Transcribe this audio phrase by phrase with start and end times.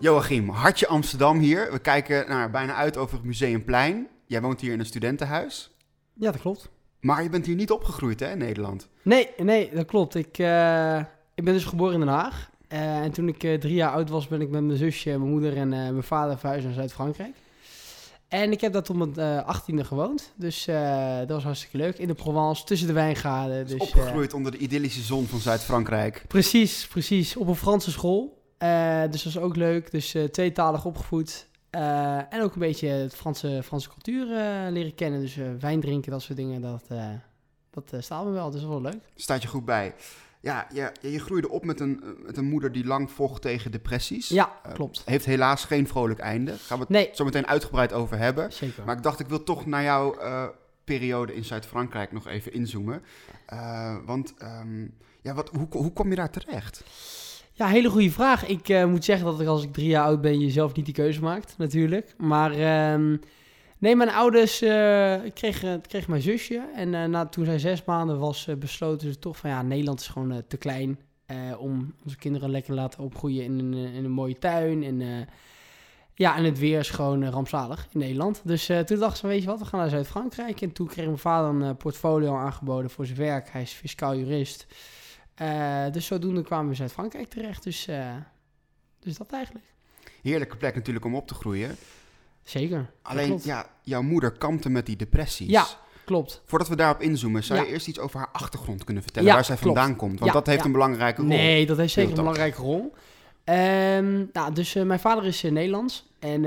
[0.00, 1.72] Joachim, Hartje Amsterdam hier.
[1.72, 4.08] We kijken naar, bijna uit over het Museumplein.
[4.26, 5.70] Jij woont hier in een studentenhuis.
[6.14, 6.70] Ja, dat klopt.
[7.00, 8.88] Maar je bent hier niet opgegroeid, hè, in Nederland?
[9.02, 10.14] Nee, nee, dat klopt.
[10.14, 10.98] Ik, eh,
[11.34, 12.50] ik ben dus geboren in Den Haag.
[12.68, 15.30] Eh, en toen ik eh, drie jaar oud was, ben ik met mijn zusje, mijn
[15.30, 17.34] moeder en mijn vader verhuisd naar Zuid-Frankrijk.
[18.28, 20.32] En ik heb daar tot mijn achttiende gewoond.
[20.36, 20.64] Dus
[21.18, 21.98] dat was hartstikke leuk.
[21.98, 23.66] In de Provence, tussen de wijngaarden.
[23.66, 26.24] Dus, dus opgegroeid onder de idyllische zon van Zuid-Frankrijk.
[26.28, 27.36] Precies, precies.
[27.36, 28.42] Op een Franse school.
[29.10, 29.90] dus dat was ook leuk.
[29.90, 31.48] Dus tweetalig opgevoed.
[31.70, 35.20] Uh, en ook een beetje het Franse, Franse cultuur uh, leren kennen.
[35.20, 36.60] Dus uh, wijn drinken, dat soort dingen.
[36.60, 36.84] Dat,
[37.70, 38.50] dat staat me wel.
[38.50, 39.02] Dus dat is wel leuk.
[39.14, 39.94] Staat je goed bij.
[40.40, 44.28] Ja, je, je groeide op met een, met een moeder die lang vocht tegen depressies.
[44.28, 45.02] Ja, klopt.
[45.04, 46.50] Heeft helaas geen vrolijk einde.
[46.50, 47.10] Daar gaan we het nee.
[47.12, 48.52] zo meteen uitgebreid over hebben.
[48.52, 48.84] Zeker.
[48.84, 50.16] Maar ik dacht, ik wil toch naar jouw
[50.84, 53.02] periode in Zuid-Frankrijk nog even inzoomen.
[54.04, 56.84] want um, ja, wat, hoe, hoe kom je daar terecht?
[57.52, 58.46] Ja, hele goede vraag.
[58.46, 61.20] Ik moet zeggen dat ik als ik drie jaar oud ben, jezelf niet die keuze
[61.20, 62.14] maakt, natuurlijk.
[62.18, 63.18] Maar uh,
[63.78, 64.68] nee, mijn ouders uh,
[65.34, 66.70] kregen, kreeg mijn zusje.
[66.74, 70.08] En uh, na, toen zij zes maanden was, besloten ze toch van ja, Nederland is
[70.08, 70.98] gewoon te klein
[71.58, 74.82] om onze kinderen lekker te laten opgroeien in een, in een mooie tuin.
[74.82, 75.28] En
[76.14, 78.40] ja, en het weer is gewoon rampzalig in Nederland.
[78.44, 80.60] Dus toen dachten ze, weet je wat, we gaan naar Zuid-Frankrijk.
[80.60, 83.48] En toen kreeg mijn vader een portfolio aangeboden voor zijn werk.
[83.50, 84.66] Hij is fiscaal jurist.
[85.92, 87.62] Dus zodoende kwamen we Zuid-Frankrijk terecht.
[87.62, 87.88] Dus,
[89.00, 89.64] dus dat eigenlijk.
[90.22, 91.76] Heerlijke plek natuurlijk om op te groeien.
[92.48, 92.90] Zeker.
[93.02, 95.50] Alleen, ja, jouw moeder kampte met die depressies.
[95.50, 95.66] Ja,
[96.04, 96.42] klopt.
[96.44, 99.32] Voordat we daarop inzoomen, zou je eerst iets over haar achtergrond kunnen vertellen?
[99.32, 100.20] waar zij vandaan komt?
[100.20, 101.30] Want dat heeft een belangrijke rol.
[101.30, 102.94] Nee, dat heeft zeker een belangrijke rol.
[103.44, 106.40] Um, nou, dus uh, mijn vader is Nederlands en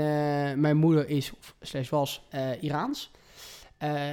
[0.60, 2.28] mijn moeder is, of slash was,
[2.60, 3.10] Iraans.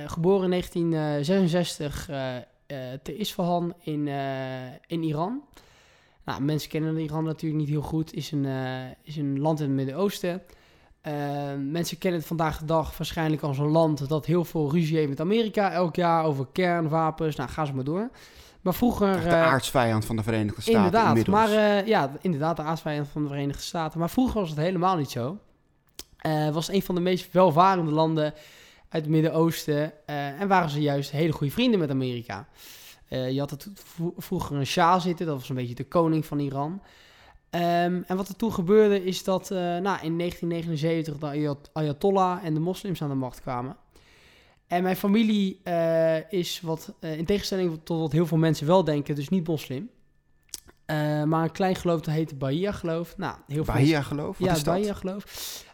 [0.05, 2.35] geboren in 1966 uh,
[3.03, 4.07] te Isfahan in,
[4.87, 5.43] in Iran.
[6.25, 8.13] Nou, mensen kennen Iran natuurlijk niet heel goed.
[8.13, 8.45] Is een,
[9.03, 10.41] is een land in het Midden-Oosten.
[11.57, 15.09] Mensen kennen het vandaag de dag waarschijnlijk als een land dat heel veel ruzie heeft
[15.09, 17.35] met Amerika elk jaar over kernwapens.
[17.35, 18.09] Nou, ga ze maar door.
[18.61, 19.21] Maar vroeger...
[19.21, 21.37] De aardsvijand van de Verenigde Staten Inderdaad, inmiddels.
[21.37, 23.99] maar ja, inderdaad, de aardsvijand van de Verenigde Staten.
[23.99, 25.37] Maar vroeger was het helemaal niet zo.
[26.17, 28.33] Het was een van de meest welvarende landen
[28.89, 29.93] uit het Midden-Oosten.
[30.09, 32.47] Uh, en waren ze juist hele goede vrienden met Amerika.
[33.09, 33.67] Uh, je had het
[34.17, 36.81] vroeger een Shah zitten, dat was een beetje de koning van Iran.
[37.51, 42.53] Um, en wat er toen gebeurde is dat uh, nou, in 1979 de Ayatollah en
[42.53, 43.75] de moslims aan de macht kwamen.
[44.67, 45.61] En mijn familie
[46.29, 49.89] is wat, in tegenstelling tot wat heel veel mensen wel denken, dus niet moslim.
[51.25, 53.17] maar een klein geloof dat heet Bahia geloof.
[53.17, 54.37] Nou, heel Bahia geloof?
[54.37, 55.23] Wat ja, is Bahia geloof.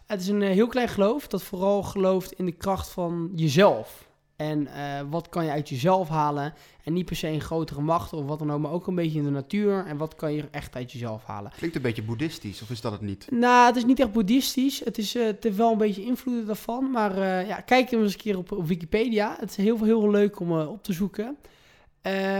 [0.06, 4.05] Het is een heel klein geloof dat vooral gelooft in de kracht van jezelf.
[4.36, 6.54] En uh, wat kan je uit jezelf halen?
[6.84, 9.18] En niet per se een grotere macht of wat dan ook, maar ook een beetje
[9.18, 9.86] in de natuur.
[9.86, 11.52] En wat kan je echt uit jezelf halen?
[11.56, 13.26] Klinkt een beetje boeddhistisch, of is dat het niet?
[13.30, 14.84] Nou, het is niet echt boeddhistisch.
[14.84, 16.90] Het, is, uh, wel een beetje invloeden daarvan.
[16.90, 19.36] Maar ja, kijk eens een keer op, op, Wikipedia.
[19.40, 21.36] Het is heel, heel leuk om op te zoeken.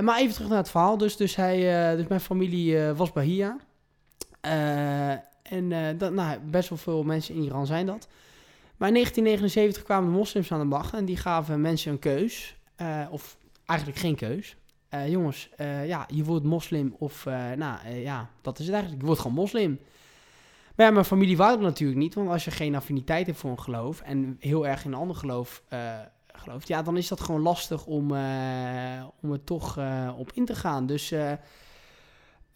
[0.02, 0.98] maar even terug naar het verhaal.
[0.98, 1.56] Dus, dus, hij,
[1.96, 3.56] dus mijn familie was Bahia.
[5.48, 8.08] En uh, dat, nou, best wel veel mensen in Iran zijn dat.
[8.76, 12.56] Maar in 1979 kwamen de moslims aan de macht en die gaven mensen een keus.
[12.80, 14.56] Uh, of eigenlijk geen keus.
[14.90, 15.50] Uh, jongens,
[15.86, 17.24] ja, je wordt moslim of,
[17.56, 19.00] nou ja, dat is het eigenlijk.
[19.00, 19.78] Je wordt gewoon moslim.
[20.74, 23.50] Maar ja, mijn familie wou dat natuurlijk niet, want als je geen affiniteit hebt voor
[23.50, 25.62] een geloof en heel erg in een ander geloof
[26.26, 28.10] gelooft, ja, dan is dat gewoon lastig om,
[29.20, 29.78] om er toch
[30.16, 30.86] op in te gaan.
[30.86, 31.14] Dus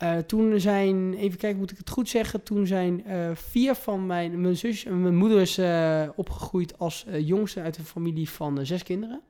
[0.03, 2.43] uh, toen zijn, even kijken, moet ik het goed zeggen?
[2.43, 7.06] Toen zijn uh, vier van mijn, mijn zus en mijn moeder is uh, opgegroeid als
[7.19, 9.21] jongste uit een familie van zes kinderen.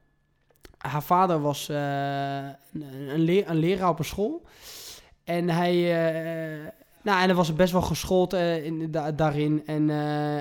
[0.79, 1.77] Haar vader was een,
[3.09, 4.43] een, leer, een, leraar op een school.
[5.25, 5.75] En hij,
[7.03, 9.63] nou, en hij was best wel geschoold in, da, daarin.
[9.67, 9.91] En,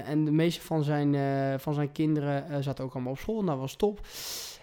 [0.05, 1.15] en de meeste van zijn,
[1.59, 3.39] van zijn kinderen zaten ook allemaal op school.
[3.39, 3.99] En dat was top.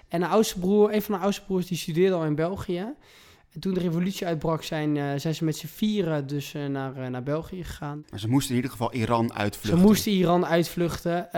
[0.08, 2.94] En de oudste broer, een van de oudste broers, die studeerde al in België.
[3.56, 6.98] En toen de revolutie uitbrak, zijn, uh, zijn ze met z'n vieren dus uh, naar,
[6.98, 8.04] uh, naar België gegaan.
[8.10, 9.80] Maar ze moesten in ieder geval Iran uitvluchten.
[9.80, 11.28] Ze moesten Iran uitvluchten.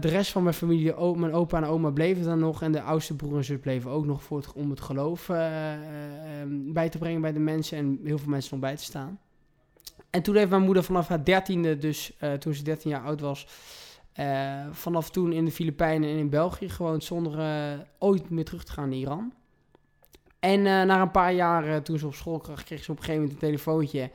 [0.00, 2.62] de rest van mijn familie, mijn opa en oma, bleven dan nog.
[2.62, 6.72] En de oudste broer en zus bleven ook nog voor het, om het geloof ehm,
[6.72, 7.78] bij te brengen bij de mensen.
[7.78, 9.18] En heel veel mensen om bij te staan.
[10.10, 13.46] En toen heeft mijn moeder vanaf haar dertiende, dus toen ze dertien jaar oud was...
[14.70, 17.38] vanaf toen in de Filipijnen en in België gewoond zonder
[17.98, 19.32] ooit meer terug te gaan naar Iran.
[20.40, 22.96] En uh, na een paar jaar, uh, toen ze op school kreeg, kreeg ze op
[22.96, 24.10] een gegeven moment een telefoontje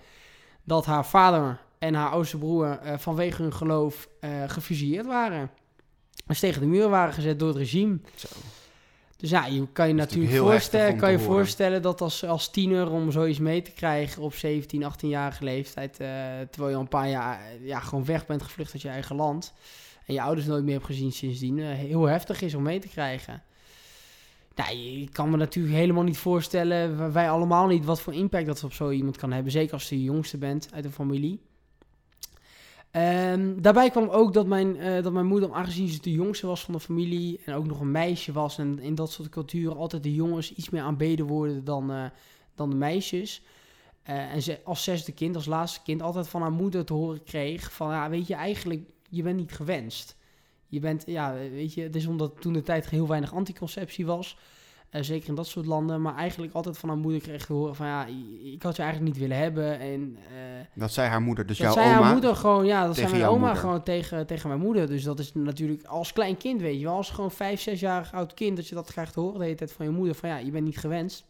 [0.63, 4.07] dat haar vader en haar oudste broer uh, vanwege hun geloof
[4.47, 5.49] gefusilleerd waren.
[6.27, 7.99] als tegen de muur waren gezet door het regime.
[8.15, 8.27] Zo.
[9.23, 11.33] Dus ja, je kan je natuurlijk voorstellen, kan je horen.
[11.33, 16.07] voorstellen dat als, als tiener om zoiets mee te krijgen op 17, 18-jarige leeftijd, eh,
[16.49, 19.15] terwijl je al een paar jaar eh, ja, gewoon weg bent gevlucht uit je eigen
[19.15, 19.53] land
[20.05, 22.87] en je ouders nooit meer hebt gezien sindsdien, eh, heel heftig is om mee te
[22.87, 23.43] krijgen.
[24.55, 28.63] Nou, je kan me natuurlijk helemaal niet voorstellen, wij allemaal niet, wat voor impact dat
[28.63, 29.51] op zo iemand kan hebben.
[29.51, 31.39] Zeker als je de jongste bent uit een familie.
[32.91, 36.63] Ehm, daarbij kwam ook dat mijn, eh, dat mijn moeder, aangezien ze de jongste was
[36.63, 40.03] van de familie en ook nog een meisje was en in dat soort culturen altijd
[40.03, 42.05] de jongens iets meer aanbeden worden dan, eh,
[42.55, 43.41] dan de meisjes.
[44.03, 47.23] Eh, en ze als zesde kind, als laatste kind, altijd van haar moeder te horen
[47.23, 50.15] kreeg van, ja, weet je, eigenlijk, je bent niet gewenst.
[50.73, 54.37] Je bent, ja, weet je, het is omdat toen de tijd heel weinig anticonceptie was.
[54.89, 56.01] eh, zeker in dat soort landen.
[56.01, 58.05] Maar eigenlijk altijd van haar moeder kreeg te horen van, ja,
[58.43, 59.79] ik had je eigenlijk niet willen hebben.
[59.79, 62.03] En eh, Dat zei haar moeder, dus dat jouw zei oma.
[62.03, 63.55] haar moeder gewoon, ja, dat zei mijn oma moeder.
[63.57, 64.87] gewoon tegen, tegen mijn moeder.
[64.87, 66.95] Dus dat is natuurlijk als klein kind, weet je wel.
[66.95, 69.71] Als gewoon vijf, zesjarig oud kind, dat je dat krijgt te horen de hele tijd
[69.71, 70.15] van je moeder.
[70.15, 71.25] Van ja, je bent niet gewenst.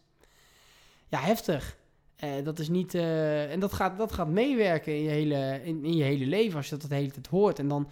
[1.08, 1.76] Ja, heftig.
[2.16, 5.96] Eh, dat is niet, en dat gaat, dat gaat meewerken in je, hele, in, in
[5.96, 7.58] je hele leven als je dat de hele tijd hoort.
[7.58, 7.88] En dan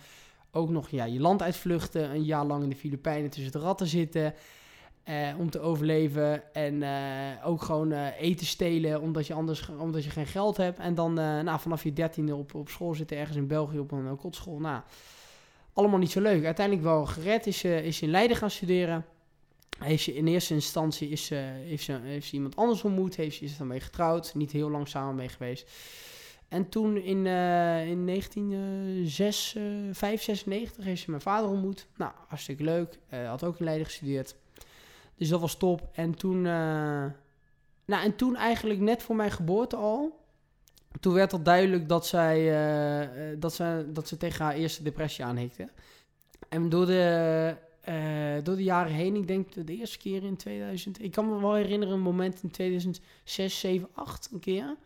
[0.52, 3.86] ook nog ja, je land uitvluchten, een jaar lang in de Filipijnen tussen de ratten
[3.86, 4.34] zitten.
[5.02, 6.54] eh, om te overleven.
[6.54, 10.78] En eh, ook gewoon eh, eten stelen omdat je anders omdat je geen geld hebt.
[10.78, 14.16] En dan nou, vanaf je dertiende op, op school zitten ergens in België op een,
[14.16, 14.58] kotschool.
[14.58, 14.82] Nou,
[15.72, 16.44] allemaal niet zo leuk.
[16.44, 19.04] Uiteindelijk wel gered is ze is in Leiden gaan studeren.
[19.78, 21.34] Heeft ze in eerste instantie is, ze
[21.64, 23.16] heeft, ze, heeft iemand anders ontmoet.
[23.16, 24.34] Heeft ze is daarmee getrouwd.
[24.34, 25.70] Niet heel lang samen mee geweest.
[26.52, 31.86] En toen in, eh in 1996 heeft ze mijn vader ontmoet.
[31.96, 32.98] Nou, hartstikke leuk.
[33.08, 34.36] Eh, had ook in Leiden gestudeerd.
[35.14, 35.88] Dus dat was top.
[35.92, 37.04] En toen, eh,
[37.84, 40.20] nou, en toen eigenlijk net voor mijn geboorte al.
[41.00, 44.82] Toen werd al duidelijk dat zij, eh, eh, dat ze, dat ze tegen haar eerste
[44.82, 45.68] depressie aanhikte.
[46.48, 50.36] En door de, eh, door de jaren heen, ik denk de, de eerste keer in
[50.36, 51.02] 2000...
[51.02, 54.76] Ik kan me wel herinneren een moment in 2006, 7, 8 een keer.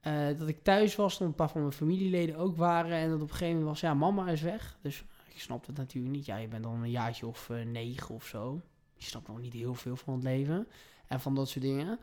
[0.00, 2.96] Eh, dat ik thuis was, dat een paar van mijn familieleden ook waren.
[2.96, 4.78] En dat op een gegeven moment was, ja, mama is weg.
[4.82, 5.04] Dus
[5.34, 6.26] ik snapte het natuurlijk niet.
[6.26, 8.60] Ja, je bent dan een jaartje of eh, negen of zo.
[8.94, 10.68] Je snapt nog niet heel veel van het leven.
[11.06, 11.98] En van dat soort dingen.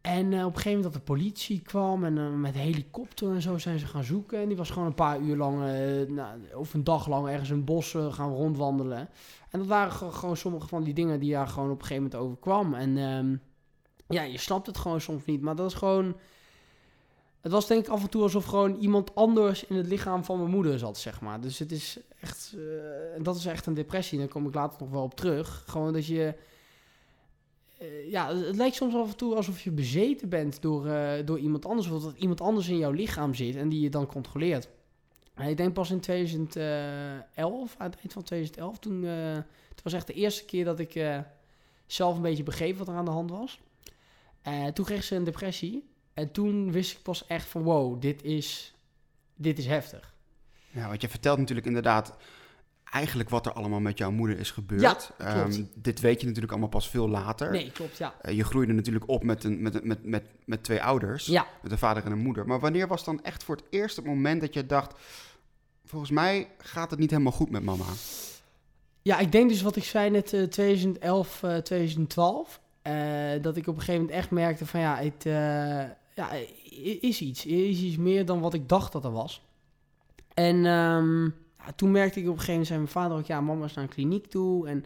[0.00, 3.58] En eh, op een gegeven moment dat de politie kwam en met helikopter en zo
[3.58, 4.40] zijn ze gaan zoeken.
[4.40, 5.58] En die was gewoon een paar uur lang,
[6.08, 9.08] nou, of een dag lang ergens in het bos gaan rondwandelen.
[9.50, 12.02] En dat waren ge- gewoon sommige van die dingen die daar gewoon op een gegeven
[12.02, 12.74] moment overkwam.
[12.74, 13.36] En ehm,
[14.08, 15.40] ja, je snapt het gewoon soms niet.
[15.40, 16.16] Maar dat is gewoon...
[17.48, 20.38] Het was denk ik af en toe alsof gewoon iemand anders in het lichaam van
[20.38, 21.40] mijn moeder zat, zeg maar.
[21.40, 22.54] Dus het is echt...
[22.56, 24.18] eh, dat is echt een depressie.
[24.18, 25.64] Daar kom ik later nog wel op terug.
[25.66, 26.34] Gewoon dat je...
[27.78, 31.38] eh, ja, het lijkt soms af en toe alsof je bezeten bent door, eh, door
[31.38, 31.90] iemand anders.
[31.90, 34.68] Of dat iemand anders in jouw lichaam zit en die je dan controleert.
[35.34, 39.02] En ik denk pas in 2011, aan het eind van 2011, toen...
[39.02, 41.22] het was echt de eerste keer dat ik
[41.86, 43.60] zelf een beetje begreep wat er aan de hand was.
[44.72, 45.84] Toen kreeg ze een depressie.
[46.18, 48.74] En toen wist ik pas echt van wow, dit is,
[49.34, 50.14] dit is heftig.
[50.70, 52.16] Ja, want je vertelt natuurlijk inderdaad
[52.84, 54.80] eigenlijk wat er allemaal met jouw moeder is gebeurd.
[54.80, 55.54] Ja, klopt.
[55.54, 57.50] Ehm, dit weet je natuurlijk allemaal pas veel later.
[57.50, 58.14] Nee, klopt, ja.
[58.20, 61.26] Eh, je groeide natuurlijk op met, een, met, met, met, met twee ouders.
[61.26, 62.46] Ja, Met een vader en een moeder.
[62.46, 64.94] Maar wanneer was dan echt voor het eerst het moment dat je dacht...
[65.84, 67.84] Volgens mij gaat het niet helemaal goed met mama.
[69.02, 72.60] ja ik denk dus wat ik zei net, eh, 2011, eh, 2012.
[72.82, 76.30] eh, dat ik op een gegeven moment echt merkte van ja, het eh, ja,
[77.00, 77.46] is iets.
[77.46, 79.42] Is iets meer dan wat ik dacht dat er was.
[80.34, 83.40] En ehm, ja, toen merkte ik op een gegeven moment, zei mijn vader ook, ja,
[83.40, 84.68] mama is naar een kliniek toe.
[84.68, 84.84] En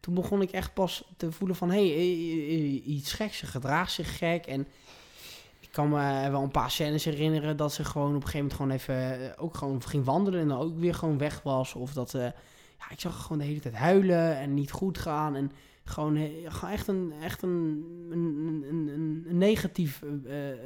[0.00, 4.18] toen begon ik echt pas te voelen van, hé, hey, iets geks, ze gedraagt zich
[4.18, 4.46] gek.
[4.46, 4.66] En
[5.60, 8.54] ik kan me wel een paar scènes herinneren dat ze gewoon op een gegeven moment
[8.56, 11.74] gewoon even, eh, ook gewoon ging wandelen en dan ook weer gewoon weg was.
[11.74, 12.22] Of dat, eh,
[12.78, 15.36] ja, ik zag gewoon de hele tijd huilen en niet goed gaan.
[15.36, 15.52] En
[15.84, 18.64] gewoon, eh, gewoon echt een, echt een, een,
[19.28, 20.58] een, negatief, eh, eh,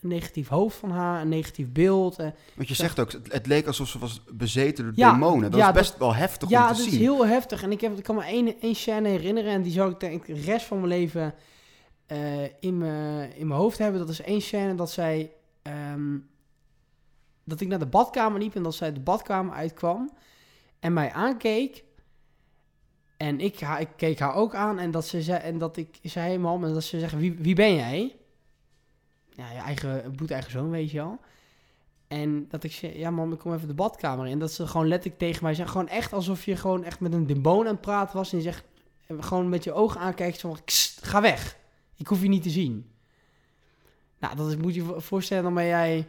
[0.00, 2.18] negatief hoofd van haar, een negatief beeld.
[2.18, 2.24] eh.
[2.54, 2.74] Want je Ja.
[2.74, 5.50] zegt ook, het, het leek alsof ze was bezeten door Ja, demonen.
[5.50, 7.00] Dat ja, is best wel heftig ja, om dat te is zien.
[7.00, 7.62] heel heftig.
[7.62, 10.26] En ik, heb, ik kan me één, één scène herinneren en die zou ik denk
[10.26, 11.34] ik de rest van mijn leven
[12.60, 14.00] in, mijn, in mijn hoofd hebben.
[14.00, 15.32] Dat is één scène dat zij...
[15.62, 16.18] ehm,
[17.44, 20.10] dat ik naar de badkamer liep en dat zij de badkamer uitkwam
[20.80, 21.84] en mij aankeek.
[23.20, 26.38] En ik, ik keek haar ook aan en dat ze zei, en dat ik zei,
[26.38, 28.16] mam, en dat ze zeggen, wie, wie ben jij?
[29.30, 31.18] Ja, je eigen, bloedeigen zoon, weet je wel.
[32.08, 34.38] En dat ik zei, ja mam, ik kom even de badkamer in.
[34.38, 37.26] Dat ze gewoon letterlijk tegen mij zeggen, gewoon echt alsof je gewoon echt met een
[37.26, 38.32] demon aan het praten was.
[38.32, 38.64] En je zegt,
[39.06, 41.56] en gewoon met je ogen aankijkt, van, "Kst, ga weg.
[41.96, 42.90] Ik hoef je niet te zien.
[44.18, 46.08] Nou, dat is, moet je je voorstellen, dan ben jij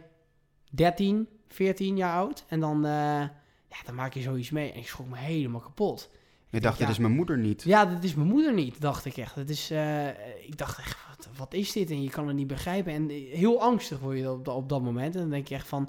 [0.70, 2.44] 13, 14 jaar oud.
[2.48, 3.20] En dan, eh,
[3.68, 4.72] ja, dan maak je zoiets mee.
[4.72, 6.10] En ik schrok me helemaal kapot.
[6.52, 6.84] Je dacht, ja.
[6.86, 7.62] dit is mijn moeder niet.
[7.62, 9.34] Ja, dat is mijn moeder niet, dacht ik echt.
[9.34, 10.08] Dat is, eh,
[10.46, 11.90] ik dacht echt, wat, wat is dit?
[11.90, 12.92] En je kan het niet begrijpen.
[12.92, 15.14] En heel angstig word je op, dat- op dat moment.
[15.14, 15.88] En dan denk je echt van,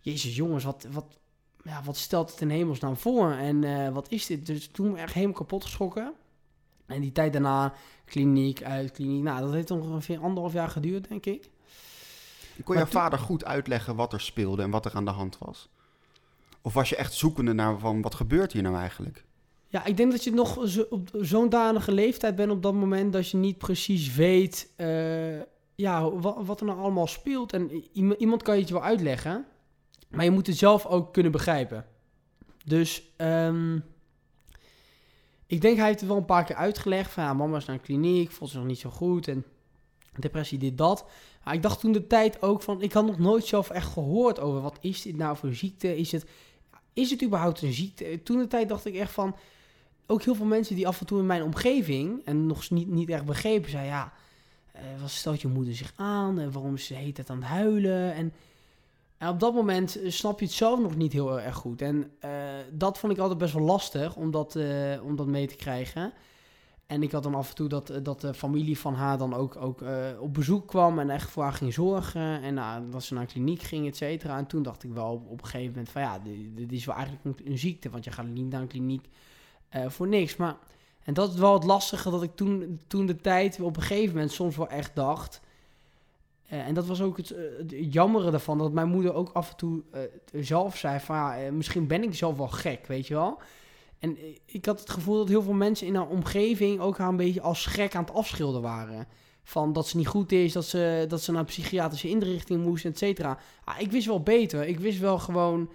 [0.00, 1.18] jezus jongens, wat, wat,
[1.64, 3.30] ja, wat stelt het in hemelsnaam voor?
[3.32, 4.46] En eh, wat is dit?
[4.46, 6.12] Dus toen ben ik echt helemaal kapot geschrokken.
[6.86, 7.74] En die tijd daarna,
[8.04, 9.22] kliniek, uit kliniek.
[9.22, 11.50] Nou, dat heeft ongeveer anderhalf jaar geduurd, denk ik.
[12.64, 15.38] Kon Maar jouw vader goed uitleggen wat er speelde en wat er aan de hand
[15.38, 15.68] was?
[16.62, 19.24] Of was je echt zoekende naar van, wat gebeurt hier nou eigenlijk?
[19.72, 23.12] Ja, ik denk dat je nog zo, op zo'n danige leeftijd bent op dat moment
[23.12, 25.40] dat je niet precies weet eh,
[25.74, 27.52] ja, wat, wat er nou allemaal speelt.
[27.52, 27.70] En
[28.18, 29.46] iemand kan je het wel uitleggen,
[30.08, 31.86] maar je moet het zelf ook kunnen begrijpen.
[32.64, 33.78] Dus ehm,
[35.46, 37.76] ik denk hij heeft het wel een paar keer uitgelegd van ja, mama is naar
[37.76, 39.44] een kliniek, voelt zich nog niet zo goed en
[40.18, 41.04] depressie dit dat.
[41.44, 44.40] Maar ik dacht toen de tijd ook van, ik had nog nooit zelf echt gehoord
[44.40, 46.26] over wat is dit nou voor ziekte, is het,
[46.92, 48.20] is het überhaupt een ziekte?
[48.22, 49.34] Toen de tijd dacht ik echt van,
[50.06, 53.08] ook heel veel mensen die af en toe in mijn omgeving en nog niet, niet
[53.08, 54.12] echt begrepen, zei ja,
[54.72, 57.46] eh, wat stelt je moeder zich aan en waarom ze de hele tijd aan het
[57.46, 58.32] huilen en,
[59.18, 62.10] en op dat moment eh, snap je het zelf nog niet heel erg goed en
[62.18, 62.30] eh,
[62.72, 64.58] dat vond ik altijd best wel lastig om dat,
[65.02, 66.12] om dat mee te krijgen.
[66.86, 69.56] En ik had dan af en toe dat, dat de familie van haar dan ook,
[69.56, 69.84] ook
[70.20, 72.42] op bezoek kwam en echt voor haar ging zorgen.
[72.42, 74.38] En nou, dat ze naar een kliniek ging, et cetera.
[74.38, 76.94] En toen dacht ik wel op, een gegeven moment van ja, dit, dit is wel
[76.94, 77.90] eigenlijk een ziekte.
[77.90, 79.08] Want je gaat niet naar een kliniek
[79.72, 80.36] eh, voor niks.
[80.36, 80.56] Maar,
[81.04, 84.14] en dat is wel het lastige dat ik toen, toen de tijd op een gegeven
[84.14, 85.40] moment soms wel echt dacht...
[86.48, 89.50] eh, en dat was ook het, eh, het jammere daarvan, dat mijn moeder ook af
[89.50, 89.82] en toe
[90.32, 93.38] zelf zei van ja, misschien ben ik zelf wel gek, weet je wel.
[93.98, 97.16] En ik had het gevoel dat heel veel mensen in haar omgeving ook haar een
[97.16, 99.06] beetje als gek aan het afschilderen waren.
[99.44, 102.84] Van dat ze niet goed is, dat ze, dat ze naar een psychiatrische inrichting moest,
[102.84, 103.38] et cetera.
[103.64, 104.66] Ah, ik wist wel beter.
[104.66, 105.70] Ik wist wel gewoon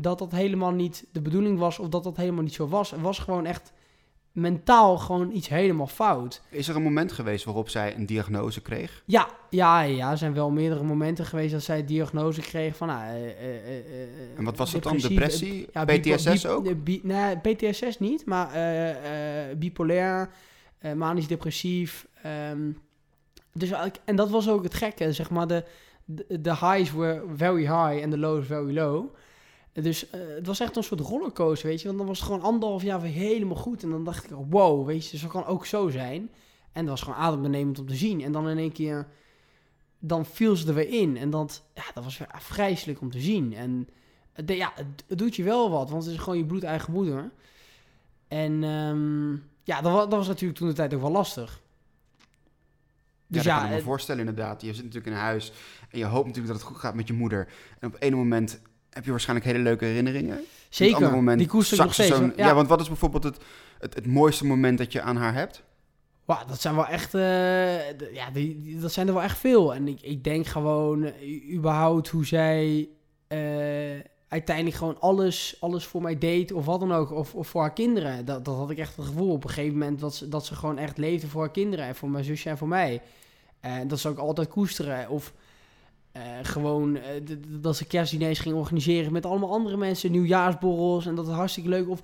[0.00, 2.90] dat dat helemaal niet de bedoeling was of dat dat helemaal niet zo was.
[2.90, 3.72] Het was gewoon echt
[4.32, 6.42] mentaal gewoon iets helemaal fout.
[6.48, 9.02] Is er een moment geweest waarop zij een diagnose kreeg?
[9.04, 12.86] Ja, ja, ja, er zijn wel meerdere momenten geweest dat zij diagnose kreeg van...
[12.86, 14.96] Nou, eh, eh, eh, En wat was het dan?
[14.96, 15.68] Depressie?
[15.72, 16.64] ja, PTSS ook?
[17.02, 18.50] nee, PTSS niet, maar
[19.58, 20.30] bipolair,
[20.96, 22.06] manisch depressief.
[22.22, 22.70] ehm,
[23.52, 23.70] dus,
[24.04, 25.46] en dat was ook het gekke, zeg maar.
[25.46, 25.64] De,
[26.04, 29.14] de, de highs were very high en de lows very low.
[29.72, 31.86] Dus eh, het was echt een soort rollercoaster, weet je.
[31.86, 33.82] Want dan was het gewoon anderhalf jaar weer helemaal goed.
[33.82, 36.30] En dan dacht ik, wow, weet je, zo kan ook zo zijn.
[36.72, 38.20] En dat was gewoon adembenemend om te zien.
[38.20, 39.06] En dan in één keer,
[39.98, 41.16] dan viel ze er weer in.
[41.16, 43.54] En dat, ja, dat was weer vreselijk om te zien.
[43.54, 43.88] En
[44.32, 46.92] het de- ja, het, het doet je wel wat, want het is gewoon je bloedeigen
[46.92, 47.30] moeder.
[48.28, 51.60] En ehm, ja, dat was, dat was natuurlijk toen de tijd ook wel lastig.
[53.26, 54.62] Dus ja, dat ja, kan ik me voorstellen inderdaad.
[54.62, 55.52] Je zit natuurlijk in huis
[55.90, 57.48] en je hoopt natuurlijk dat het goed gaat met je moeder.
[57.78, 58.60] En op een moment
[58.90, 60.38] heb je waarschijnlijk hele leuke herinneringen.
[60.38, 62.18] Op een zeker, moment die koester ik nog steeds.
[62.36, 62.54] Ja.
[62.54, 63.38] want wat is bijvoorbeeld het,
[63.78, 65.62] het, het mooiste moment dat je aan haar hebt?
[66.24, 69.74] Wauw, dat zijn wel echt, eh, ja, die, die- dat zijn er wel echt veel.
[69.74, 72.88] En ik, ik denk gewoon, eh, überhaupt hoe zij
[73.26, 73.38] eh,
[74.28, 77.72] uiteindelijk gewoon alles, alles voor mij deed of wat dan ook, of, of voor haar
[77.72, 78.24] kinderen.
[78.24, 80.54] Dat, dat had ik echt het gevoel op een gegeven moment dat ze, dat ze
[80.54, 83.02] gewoon echt leefde voor haar kinderen en voor mijn zusje en voor mij.
[83.60, 85.08] En dat ze ook altijd koesteren.
[85.08, 85.32] Of
[86.12, 91.26] eh, gewoon eh, dat ze kerstdiners ging organiseren met allemaal andere mensen, nieuwjaarsborrels en dat
[91.26, 91.88] was hartstikke leuk.
[91.88, 92.02] Of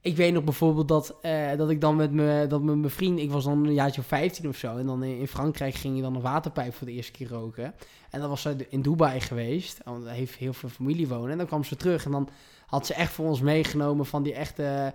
[0.00, 3.30] ik weet nog bijvoorbeeld dat, eh, dat ik dan met, me, dat mijn vriend, ik
[3.30, 4.76] was dan een jaartje of 15 of zo.
[4.76, 7.74] En dan in, in Frankrijk ging je dan een waterpijp voor de eerste keer roken.
[8.10, 9.80] En dan was ze in Dubai geweest.
[9.84, 11.30] Want daar heeft heel veel familie wonen.
[11.30, 12.28] En dan kwam ze terug en dan
[12.66, 14.94] had ze echt voor ons meegenomen van die echte...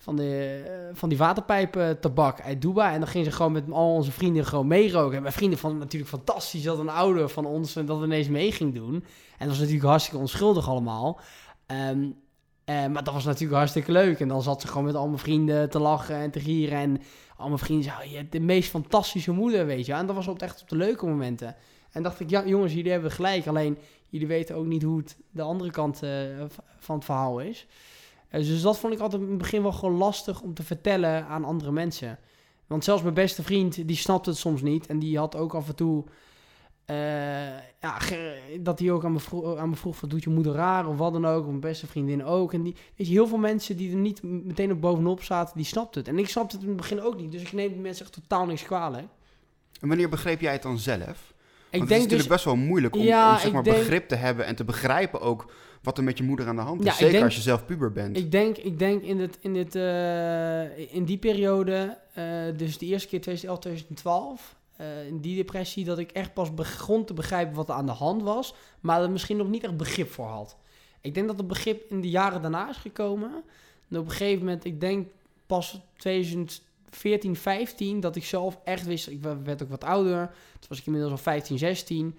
[0.00, 2.94] Van, de, eh, van die waterpijpen tabak uit Dubai.
[2.94, 5.16] En dan ging ze gewoon met al onze vrienden gewoon meeroken.
[5.16, 8.52] En mijn vrienden vonden het natuurlijk fantastisch dat een ouder van ons dat ineens mee
[8.52, 8.94] ging doen.
[8.94, 9.02] En
[9.38, 11.20] dat was natuurlijk hartstikke onschuldig allemaal.
[11.66, 12.10] Ehm,
[12.64, 14.20] eh, maar dat was natuurlijk hartstikke leuk.
[14.20, 16.78] En dan zat ze gewoon met al mijn vrienden te lachen en te gieren.
[16.78, 17.00] En
[17.36, 19.92] al mijn vrienden zeiden, je hebt de meest fantastische moeder, weet je.
[19.92, 21.56] En dat was op echt op de leuke momenten.
[21.90, 23.46] En dacht ik, ja jongens, jullie hebben gelijk.
[23.46, 23.78] Alleen,
[24.08, 26.10] jullie weten ook niet hoe het de andere kant eh,
[26.78, 27.66] van het verhaal is.
[28.28, 31.26] Eh, dus dat vond ik altijd in het begin wel gewoon lastig om te vertellen
[31.26, 32.18] aan andere mensen.
[32.66, 34.86] Want zelfs mijn beste vriend, die snapte het soms niet.
[34.86, 36.04] En die had ook af en toe...
[36.84, 36.96] eh,
[37.80, 37.98] ja,
[38.60, 40.96] dat hij ook aan me, vroeg, aan me vroeg, van, doet je moeder raar of
[40.96, 41.40] wat dan ook.
[41.40, 42.52] Of mijn beste vriendin ook.
[42.52, 45.66] En die, weet je, heel veel mensen die er niet meteen op bovenop zaten, die
[45.66, 46.10] snapten het.
[46.10, 47.32] En ik snapte het in het begin ook niet.
[47.32, 49.06] Dus ik neem die mensen echt totaal niks kwalijk.
[49.80, 50.98] En wanneer begreep jij het dan zelf?
[51.06, 51.14] Want
[51.70, 52.18] Ik het denk is dus...
[52.18, 54.64] natuurlijk best wel moeilijk om, Ja, om zeg maar, denk- begrip te hebben en te
[54.64, 56.86] begrijpen ook wat er met je moeder aan de hand is.
[56.86, 58.16] Ja, Zeker denk- als je zelf puber bent.
[58.16, 62.24] Ik denk, ik denk in, dit, in, dit, eh, in die periode, eh,
[62.56, 67.04] dus de eerste keer 2011, 2012, eh, in die depressie, dat ik echt pas begon
[67.04, 70.10] te begrijpen wat er aan de hand was, maar er misschien nog niet echt begrip
[70.10, 70.56] voor had.
[71.00, 73.30] Ik denk dat het begrip in de jaren daarna is gekomen.
[73.90, 75.08] En op een gegeven moment, ik denk
[75.46, 80.26] pas 2014, 15, dat ik zelf echt wist, ik werd ook wat ouder.
[80.58, 82.18] Toen was ik inmiddels al 15, 16.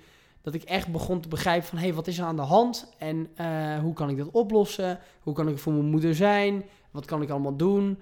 [0.51, 2.94] Dat ik echt begon te begrijpen van, hé, hey, wat is er aan de hand?
[2.98, 5.00] En eh, hoe kan ik dat oplossen?
[5.20, 6.65] Hoe kan ik voor mijn moeder zijn?
[6.91, 8.00] Wat kan ik allemaal doen?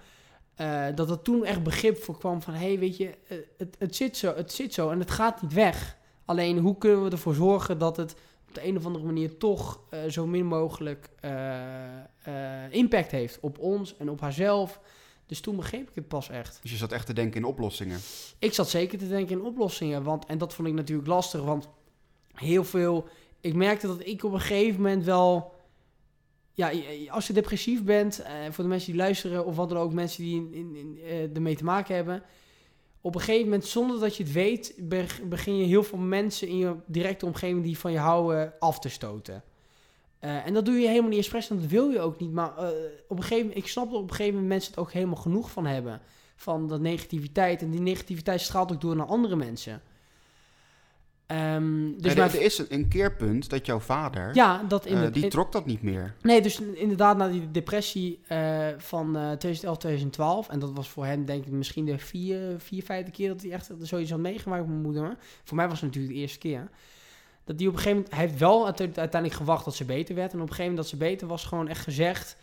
[0.61, 3.75] Uh, dat er toen echt begrip voor kwam van, hé, hey, weet je, eh, het,
[3.79, 5.97] het, zit zo, het zit zo en het gaat niet weg.
[6.25, 8.15] Alleen, hoe kunnen we ervoor zorgen dat het
[8.47, 11.09] op de een of andere manier toch uh, zo min mogelijk
[12.69, 14.79] impact heeft op ons en op haarzelf?
[15.25, 16.59] Dus toen begreep ik het pas echt.
[16.61, 17.99] Dus je zat echt te denken in oplossingen?
[18.39, 21.67] Ik zat zeker te denken in oplossingen, want, en dat vond ik natuurlijk lastig, want
[22.39, 23.07] heel veel,
[23.41, 25.55] ik merkte dat ik op een gegeven moment wel
[26.57, 26.71] ja,
[27.09, 30.23] als je depressief bent, uh, voor de mensen die luisteren of wat dan ook, mensen
[30.23, 32.23] die in, in, in, uh, ermee te maken hebben.
[33.01, 34.75] Op een gegeven moment, zonder dat je het weet,
[35.23, 38.89] begin je heel veel mensen in je directe omgeving die van je houden af te
[38.89, 39.43] stoten.
[40.21, 42.31] Uh, en dat doe je helemaal niet expres, en dat wil je ook niet.
[42.31, 42.51] Maar
[43.07, 45.15] op een gegeven moment, ik snap dat op een gegeven moment mensen het ook helemaal
[45.15, 46.01] genoeg van hebben.
[46.35, 47.61] Van dat negativiteit.
[47.61, 49.81] En die negativiteit straalt ook door naar andere mensen.
[51.31, 55.09] Um, dus maar er is een keerpunt dat jouw vader, ja, dat in uh, de,
[55.09, 56.15] die trok dat niet meer.
[56.21, 60.49] Nee, dus inderdaad na die depressie uh, van uh, 2011, 2012...
[60.49, 63.27] en dat was voor hem denk ik misschien de vier, vier vijfde keer...
[63.27, 65.17] dat hij echt zoiets had meegemaakt met mijn moeder.
[65.43, 66.69] Voor mij was het natuurlijk de eerste keer.
[67.43, 68.15] Dat die op een gegeven moment...
[68.15, 70.33] Hij heeft wel uiteindelijk gewacht dat ze beter werd.
[70.33, 72.37] En op een gegeven moment dat ze beter was gewoon echt gezegd...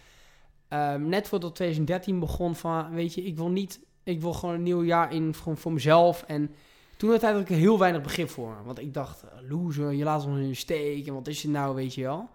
[0.69, 2.95] Um, net voordat 2013 begon van...
[2.95, 3.81] weet je, ik wil niet...
[4.03, 6.25] ik wil gewoon een nieuw jaar in voor, voor mezelf...
[6.27, 6.55] en
[6.97, 8.57] toen uiteindelijk heel weinig begrip voor.
[8.65, 11.07] Want ik dacht, eh, loser, je laat ons in je steek.
[11.07, 12.29] En wat is het nou, weet je wel.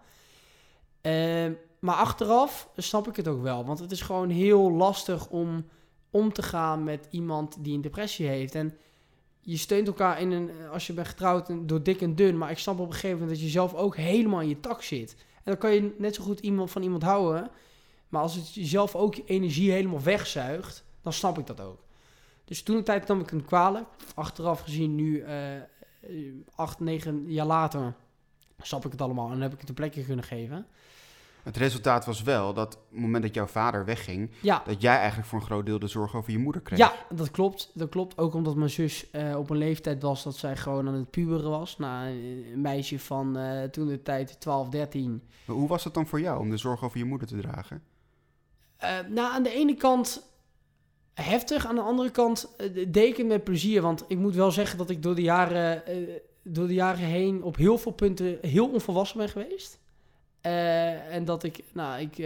[1.02, 3.64] Uh, maar achteraf snap ik het ook wel.
[3.64, 5.64] Want het is gewoon heel lastig om
[6.10, 8.54] om te gaan met iemand die een depressie heeft.
[8.54, 8.76] En
[9.40, 12.38] je steunt elkaar in een, als je bent getrouwd door dik en dun.
[12.38, 14.82] Maar ik snap op een gegeven moment dat je zelf ook helemaal in je tak
[14.82, 15.16] zit.
[15.34, 17.50] En dan kan je net zo goed iemand van iemand houden.
[18.08, 21.78] Maar als het jezelf ook je energie helemaal wegzuigt, dan snap ik dat ook.
[22.50, 23.86] Dus toen een tijd nam ik een kwalijk.
[24.14, 25.32] Achteraf gezien, nu uh,
[26.54, 27.94] acht, negen jaar later,
[28.58, 30.66] snap ik het allemaal en heb ik het een plekje kunnen geven.
[31.42, 34.62] Het resultaat was wel dat op het moment dat jouw vader wegging, ja.
[34.66, 36.78] dat jij eigenlijk voor een groot deel de zorg over je moeder kreeg.
[36.78, 37.70] Ja, dat klopt.
[37.74, 38.18] Dat klopt.
[38.18, 41.50] Ook omdat mijn zus uh, op een leeftijd was dat zij gewoon aan het puberen
[41.50, 41.78] was.
[41.78, 45.22] Nou, een meisje van uh, toen de tijd 12, 13.
[45.44, 47.82] Maar hoe was het dan voor jou om de zorg over je moeder te dragen?
[48.82, 50.29] Uh, nou, aan de ene kant
[51.14, 51.66] heftig.
[51.66, 53.82] Aan de andere kant uh, deed met plezier.
[53.82, 56.08] Want ik moet wel zeggen dat ik door de jaren, uh,
[56.42, 59.78] door de jaren heen op heel veel punten heel onvolwassen ben geweest.
[60.46, 62.16] Uh, en dat ik, nou, ik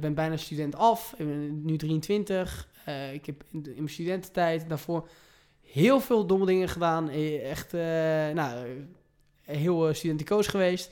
[0.00, 1.14] ben bijna student af.
[1.16, 2.68] Ik ben nu 23.
[3.12, 5.08] ik heb in, in, mijn studententijd daarvoor
[5.60, 7.08] heel veel domme dingen gedaan.
[7.08, 7.72] Echt,
[8.32, 8.66] nou,
[9.40, 10.90] heel studenticoos geweest.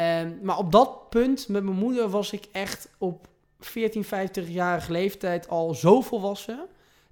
[0.00, 3.28] Ehm, maar op dat punt met mijn moeder was ik echt op
[3.60, 6.66] 14, 50-jarige leeftijd al zo volwassen.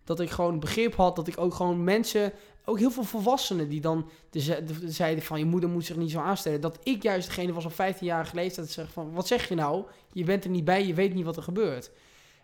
[0.04, 2.32] Dat ik gewoon begrip had dat ik ook gewoon mensen,
[2.64, 6.10] ook heel veel volwassenen die dan de, de, zeiden van je moeder moet zich niet
[6.10, 6.60] zo aanstellen.
[6.60, 9.84] Dat ik juist degene was op 15-jarige leeftijd dat zeg van wat zeg je nou?
[10.12, 11.90] Je bent er niet bij, je weet niet wat er gebeurt.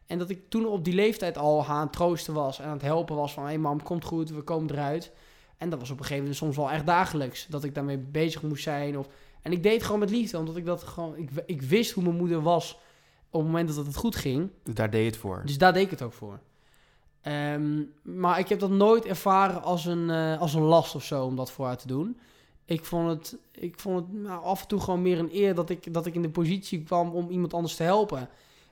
[0.07, 2.83] En dat ik toen op die leeftijd al aan het troosten was en aan het
[2.83, 5.13] helpen was van hé hey mam, komt goed, we komen eruit.
[5.59, 7.47] En dat was op een gegeven moment soms wel echt dagelijks.
[7.47, 8.99] Dat ik daarmee bezig moest zijn.
[8.99, 9.09] Of,
[9.43, 11.17] en ik deed het gewoon met liefde, omdat ik dat gewoon.
[11.17, 12.79] Ik, ik wist hoe mijn moeder was
[13.35, 14.51] op het moment dat het goed ging.
[14.63, 15.43] Dus daar deed je het voor.
[15.45, 16.41] Dus daar deed ik het ook voor.
[17.23, 21.25] Um, maar ik heb dat nooit ervaren als een, uh, als een last of zo
[21.25, 22.19] om dat voor haar te doen.
[22.65, 25.71] Ik vond het, ik vond het nou, af en toe gewoon meer een eer dat
[25.71, 28.29] ik, dat ik in de positie kwam om iemand anders te helpen.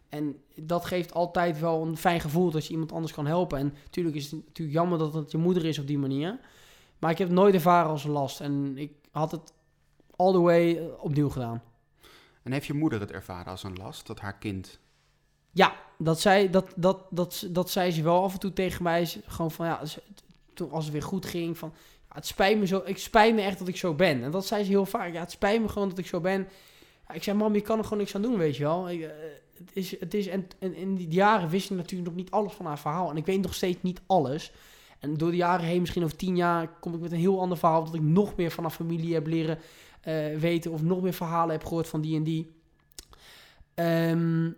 [0.09, 3.59] En dat geeft altijd wel een fijn gevoel dat je iemand anders kan helpen.
[3.59, 6.39] En natuurlijk is het natuurlijk jammer dat het je moeder is op die manier.
[6.99, 8.41] Maar ik heb het nooit ervaren als een last.
[8.41, 9.53] En ik had het
[10.17, 11.63] all the way eh, opnieuw gedaan.
[12.43, 14.79] En heeft je moeder het ervaren als een last dat haar kind.
[15.51, 19.07] Ja, dat zei, dat, dat, dat, dat zei ze wel af en toe tegen mij.
[19.27, 19.83] Gewoon van ja,
[20.55, 21.75] toen als het weer goed ging, van
[22.09, 24.23] het spijt me zo, ik spijt me echt dat ik zo ben.
[24.23, 25.13] En dat zei ze heel vaak.
[25.13, 26.49] Ja, het spijt me gewoon dat ik zo ben.
[27.13, 28.91] Ik zei, mam, je kan er gewoon niks aan doen, weet je wel.
[28.91, 29.09] Ik, uh,
[29.59, 32.67] het is, het is, en, in die jaren wist ik natuurlijk nog niet alles van
[32.67, 33.11] haar verhaal.
[33.11, 34.53] En ik weet nog steeds niet alles.
[34.99, 37.59] En door de jaren heen, misschien over tien jaar, kom ik met een heel ander
[37.59, 37.85] verhaal.
[37.85, 39.59] Dat ik nog meer van haar familie heb leren
[40.09, 42.53] uh, weten of nog meer verhalen heb gehoord van die en die.
[43.75, 44.57] Um,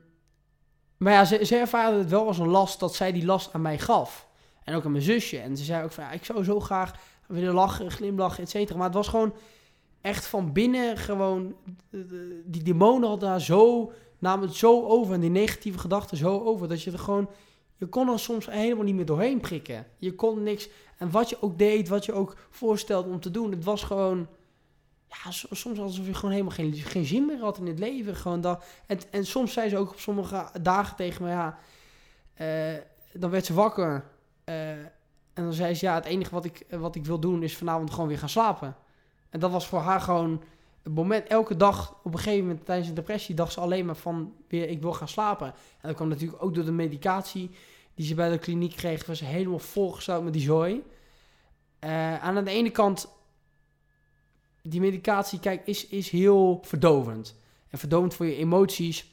[0.96, 3.62] maar ja, ze, ze ervaarde het wel als een last dat zij die last aan
[3.62, 4.28] mij gaf.
[4.64, 5.38] En ook aan mijn zusje.
[5.38, 6.92] En ze zei ook van, ja, ik zou zo graag
[7.26, 8.76] willen lachen, glimlachen, et cetera.
[8.76, 9.34] Maar het was gewoon
[10.00, 11.54] echt van binnen gewoon...
[12.44, 15.14] Die demonen hadden daar zo, namen het zo over.
[15.14, 16.68] En die negatieve gedachten zo over.
[16.68, 17.30] Dat je er gewoon...
[17.76, 19.86] Je kon er soms helemaal niet meer doorheen prikken.
[19.98, 20.68] Je kon niks...
[20.98, 23.50] En wat je ook deed, wat je ook voorstelde om te doen...
[23.50, 24.28] Het was gewoon
[25.24, 28.16] ja, so- soms alsof je gewoon helemaal geen, geen zin meer had in het leven.
[28.16, 31.58] Gewoon dat, en, en soms zei ze ook op sommige dagen tegen me, ja,
[32.34, 32.80] eh,
[33.12, 34.04] dan werd ze wakker.
[34.44, 34.70] eh,
[35.34, 37.90] en dan zei ze, ja, het enige wat ik, wat ik wil doen is vanavond
[37.90, 38.76] gewoon weer gaan slapen.
[39.30, 40.42] En dat was voor haar gewoon
[40.82, 43.96] het moment, elke dag, op een gegeven moment tijdens de depressie, dacht ze alleen maar
[43.96, 45.46] van, weer, ik wil gaan slapen.
[45.46, 47.50] En dat kwam natuurlijk ook door de medicatie
[47.94, 50.82] die ze bij de kliniek kreeg, was ze helemaal volgezout met die zooi.
[51.78, 53.08] Eh, aan de ene kant,
[54.68, 57.34] die medicatie, kijk, is, is heel verdovend.
[57.70, 59.12] En verdovend voor je emoties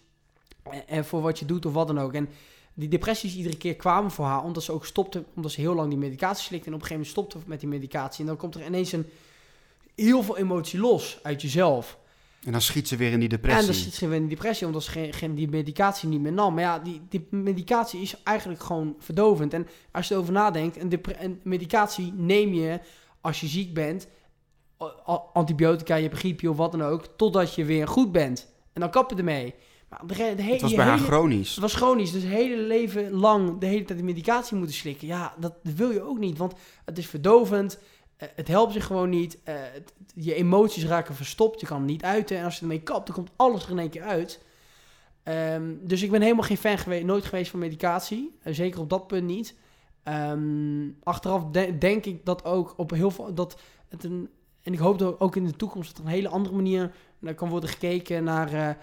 [0.63, 2.13] en, en voor wat je doet of wat dan ook.
[2.13, 2.29] En
[2.73, 5.89] die depressies iedere keer kwamen voor haar, omdat ze ook stopte, omdat ze heel lang
[5.89, 8.19] die medicatie slikte en op een gegeven moment stopte met die medicatie.
[8.19, 9.05] En dan komt er ineens een
[9.95, 11.99] heel veel emotie los uit jezelf.
[12.43, 13.65] En dan schiet ze weer in die En depressie.
[13.65, 16.33] dan zit ze weer in die depressie, omdat ze geen, geen, die medicatie niet meer
[16.33, 16.53] nam.
[16.53, 19.53] Maar ja, die, die medicatie is eigenlijk gewoon verdovend.
[19.53, 22.79] En als je erover nadenkt, een, een medicatie neem je
[23.21, 24.07] als je ziek bent,
[25.33, 28.47] antibiotica, je hebt griepje of wat dan ook, totdat je weer goed bent.
[28.73, 29.53] En dan kap je ermee.
[29.89, 31.49] Maar de, het was bij haar chronisch.
[31.51, 35.07] het was chronisch, dus het hele leven lang de hele tijd die medicatie moeten slikken.
[35.07, 36.53] Ja, dat wil je ook niet, want
[36.85, 37.79] het is verdovend.
[38.17, 39.39] eh, het helpt je gewoon niet.
[39.43, 41.59] eh, het- je emoties raken verstopt.
[41.59, 42.37] Je kan het niet uiten.
[42.37, 44.41] En als je ermee kapt, dan komt alles er in één keer uit.
[45.23, 48.37] Ehm, dus ik ben helemaal geen fan geweest, nooit geweest van medicatie.
[48.43, 49.55] Zeker op dat punt niet.
[50.03, 53.33] Ehm, achteraf de- denk ik dat ook op heel veel.
[53.33, 54.29] Dat het een,
[54.63, 57.49] en ik hoop dat ook in de toekomst dat een hele andere manier naar kan
[57.49, 58.53] worden gekeken naar.
[58.53, 58.75] eh,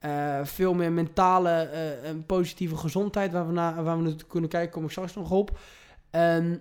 [0.00, 4.50] eh, veel meer mentale eh, en positieve gezondheid, waar we, naar, waar we naartoe kunnen
[4.50, 5.58] kijken, kom ik straks nog op.
[6.10, 6.56] Ehm,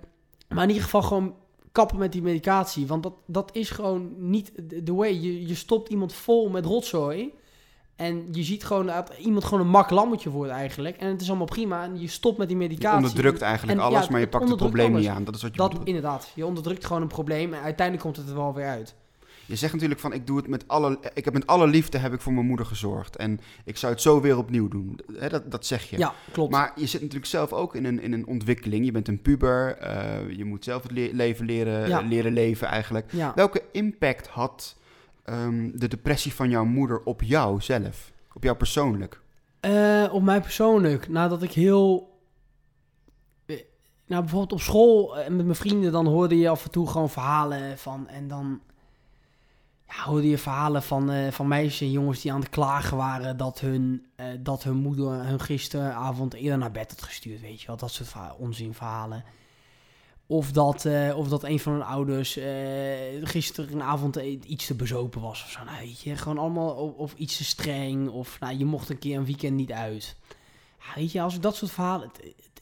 [0.48, 1.36] maar in ieder geval gewoon
[1.72, 2.88] kappen met die medicatie.
[2.88, 4.52] Want dat, dat is gewoon niet
[4.86, 5.14] de way.
[5.14, 7.34] Je, je stopt iemand vol met rotzooi.
[8.00, 10.98] En je ziet gewoon dat iemand gewoon een mak lammetje wordt eigenlijk.
[10.98, 11.84] En het is allemaal prima.
[11.84, 12.98] En je stopt met die Je medicatie.
[12.98, 15.02] onderdrukt eigenlijk En alles, ja, maar je pakt het probleem alles.
[15.02, 15.24] niet aan.
[15.24, 15.88] Dat is wat je Dat bedoelt.
[15.88, 16.32] inderdaad.
[16.36, 17.54] Je onderdrukt gewoon een probleem.
[17.54, 18.96] En uiteindelijk komt het er wel weer uit.
[19.46, 21.00] Je zegt natuurlijk van, ik doe het met alle...
[21.14, 23.16] Ik heb met alle liefde heb ik voor mijn moeder gezorgd.
[23.16, 25.00] En ik zou het zo weer opnieuw doen.
[25.30, 25.98] Dat, dat zeg je.
[25.98, 26.52] Ja, klopt.
[26.52, 28.86] Maar je zit natuurlijk zelf ook in een, in een ontwikkeling.
[28.86, 29.78] Je bent een puber.
[29.78, 32.00] eh, je moet zelf het le- leven leren, Ja.
[32.00, 33.12] leren leven eigenlijk.
[33.12, 33.32] ja.
[33.36, 34.76] Welke impact had
[35.30, 38.12] ehm, de depressie van jouw moeder op jou zelf?
[38.34, 39.22] Op jou persoonlijk?
[39.60, 42.18] Eh, op mij persoonlijk, nadat ik heel.
[43.46, 43.56] eh,
[44.08, 47.10] Nou, bijvoorbeeld op school en met mijn vrienden, dan hoorde je af en toe gewoon
[47.10, 48.08] verhalen van.
[48.08, 48.60] En dan.
[49.88, 53.38] Ja, hoorde je verhalen van, eh, van meisjes en jongens die aan het klagen waren
[53.38, 57.42] dat hun, eh, dat hun moeder hun gisteravond eerder naar bed had gestuurd.
[57.42, 59.24] Weet je wel, dat soort verha- onzinverhalen.
[60.32, 62.48] Of dat, eh, of dat een van hun ouders eh
[63.22, 65.64] gisteravond eh, iets te bezopen was of zo.
[65.64, 68.10] Nou, weet je, gewoon allemaal of, of iets te streng.
[68.10, 70.16] Of nou, je mocht een keer een weekend niet uit.
[70.80, 72.12] Ja, weet je, als ik dat soort verhalen...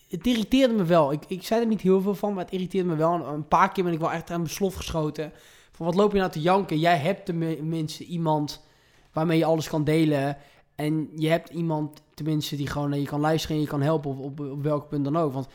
[0.07, 1.11] Het, irriteerde me wel.
[1.11, 3.27] Ik, ik zei er niet heel veel van, maar het irriteerde me wel.
[3.27, 5.31] Een, paar keer ben ik wel echt aan mijn slof geschoten.
[5.71, 6.79] Van wat loop je nou te janken?
[6.79, 8.63] Jij hebt tenminste iemand
[9.11, 10.37] waarmee je alles kan delen.
[10.75, 14.19] En je hebt iemand tenminste die gewoon je kan luisteren en je kan helpen op,
[14.19, 15.33] op, op welk punt dan ook.
[15.33, 15.47] Want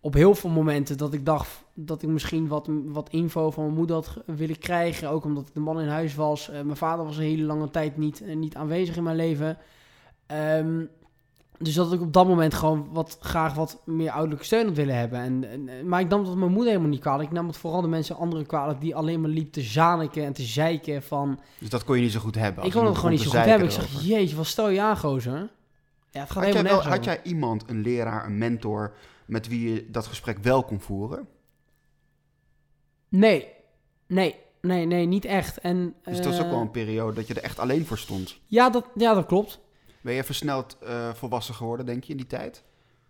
[0.00, 3.76] op heel veel momenten dat ik dacht dat ik misschien wat, wat info van mijn
[3.76, 5.10] moeder had willen krijgen.
[5.10, 6.50] Ook omdat ik de man in huis was.
[6.50, 9.56] Eh, mijn vader was een hele lange tijd niet, eh, niet aanwezig in mijn leven.
[10.26, 10.84] Ehm,
[11.58, 14.98] dus dat ik op dat moment gewoon wat, graag wat meer ouderlijke steun had willen
[14.98, 15.18] hebben.
[15.20, 17.28] En, en, eh, maar ik nam dat mijn moeder helemaal niet kwalijk.
[17.28, 20.32] Ik nam het vooral de mensen anderen kwalijk die alleen maar liep te zaniken en
[20.32, 21.40] te zeiken van...
[21.58, 22.64] Dus dat kon je niet zo goed hebben.
[22.64, 23.66] ik kon het gewoon niet zo goed hebben.
[23.66, 25.48] Ik zeg, jeetje, wat stel je aan, gozer?
[26.10, 28.92] Ja, het gaat Had jij, helemaal wel, had jij iemand, een leraar, een mentor...
[29.28, 31.28] met wie je dat gesprek wel kon voeren?
[33.08, 33.46] Nee,
[34.06, 35.58] nee, nee, nee, niet echt.
[35.58, 37.98] En, Dus dat was ook eh, wel een periode dat je er echt alleen voor
[37.98, 38.40] stond.
[38.46, 39.60] ja, dat, ja, dat klopt.
[40.00, 42.64] Ben je versneld eh volwassen geworden, denk je, in die tijd?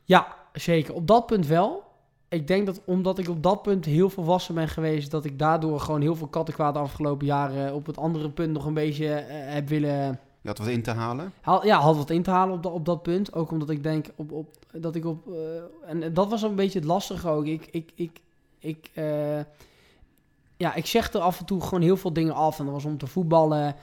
[0.04, 0.94] Ja, zeker.
[0.94, 1.87] Op dat punt wel.
[2.28, 5.81] Ik denk dat omdat ik op dat punt heel volwassen ben geweest, dat ik daardoor
[5.81, 9.52] gewoon heel veel kattenkwaad de afgelopen jaren op het andere punt nog een beetje eh,
[9.52, 10.20] heb willen.
[10.48, 11.32] Je had wat in te halen?
[11.62, 13.32] Ja, had wat in te halen op, dat op dat punt.
[13.34, 15.32] Ook omdat ik denk op, op, dat ik op.
[15.32, 17.46] eh, en dat was een beetje het lastige ook.
[17.46, 18.20] Ik, ik, ik,
[18.58, 19.40] ik, eh,
[20.56, 22.58] ja, ik zeg er af en toe gewoon heel veel dingen af.
[22.58, 23.74] En dat was om te voetballen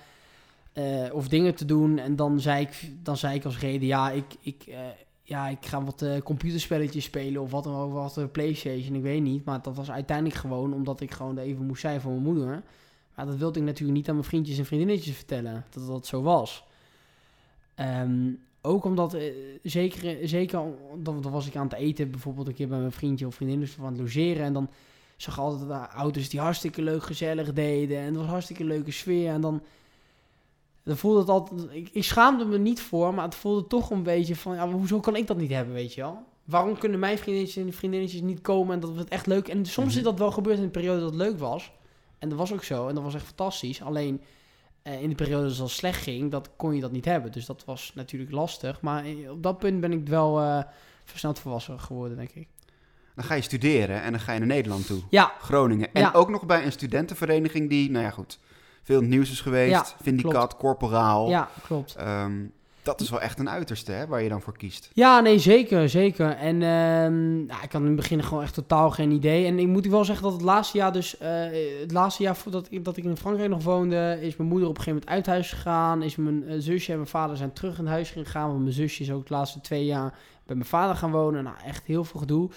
[0.74, 1.98] eh, of dingen te doen.
[1.98, 4.76] En dan zei ik, dan zei ik als reden, ja, ik, ik,
[5.24, 9.46] ja, ik ga wat computerspelletjes spelen of wat dan ook, wat Playstation, ik weet niet.
[9.46, 12.64] Maar dat was uiteindelijk gewoon omdat ik gewoon even moest zijn voor mijn moeder.
[13.16, 16.22] Maar dat wilde ik natuurlijk niet aan mijn vriendjes en vriendinnetjes vertellen, dat dat zo
[16.22, 16.64] was.
[17.76, 20.60] Ehm, ook omdat, eh, zeker, zeker
[21.04, 23.60] dan, dan was ik aan het eten, bijvoorbeeld een keer bij mijn vriendje of vriendin,
[23.60, 24.44] dus aan het logeren.
[24.44, 24.70] En dan
[25.18, 27.98] zag ik altijd de ouders die hartstikke leuk gezellig deden.
[27.98, 29.30] En het was een hartstikke leuke sfeer.
[29.30, 29.62] En dan,
[30.84, 34.04] dan voelde het altijd, ik, ik schaamde me niet voor, maar het voelde toch een
[34.04, 36.24] beetje van, ja, hoezo kan ik dat niet hebben, weet je wel?
[36.44, 39.48] Waarom kunnen mijn vriendinnetjes en vriendinnetjes niet komen en dat was het echt leuk?
[39.48, 39.98] En soms Mhm.
[39.98, 41.72] is dat wel gebeurd in een periode dat het leuk was.
[42.20, 42.88] En dat was ook zo.
[42.88, 43.82] En dat was echt fantastisch.
[43.82, 44.22] Alleen
[44.82, 47.32] eh, in de periode dat het al slecht ging, dat kon je dat niet hebben.
[47.32, 48.82] Dus dat was natuurlijk lastig.
[48.82, 50.64] Maar eh, op dat punt ben ik wel eh,
[51.04, 52.48] versneld volwassen geworden, denk ik.
[53.16, 55.02] Dan ga je studeren en dan ga je naar Nederland toe.
[55.10, 55.94] Ja, Groningen.
[55.94, 56.12] En Ja.
[56.14, 58.40] ook nog bij een studentenvereniging die, nou ja goed,
[58.84, 59.72] veel nieuws is geweest.
[59.72, 61.30] Ja, Vindicat, Corporaal.
[61.30, 61.96] ja klopt.
[61.96, 62.44] Ehm,
[62.86, 64.90] dat is wel echt een uiterste hè, waar je dan voor kiest.
[64.94, 66.30] Ja, nee, zeker, zeker.
[66.30, 69.46] En ehm, ik had in het begin gewoon echt totaal geen idee.
[69.46, 71.18] En ik moet wel zeggen dat het laatste jaar dus...
[71.18, 71.30] eh,
[71.82, 74.18] het laatste jaar voordat ik, dat ik in Frankrijk nog woonde...
[74.22, 76.02] is mijn moeder op een gegeven moment uit huis gegaan.
[76.02, 78.48] Is mijn eh, zusje en mijn vader zijn terug in huis gegaan.
[78.48, 80.14] Want mijn zusje is ook de laatste twee jaar
[80.46, 81.44] bij mijn vader gaan wonen.
[81.44, 82.50] Nou, echt heel veel gedoe.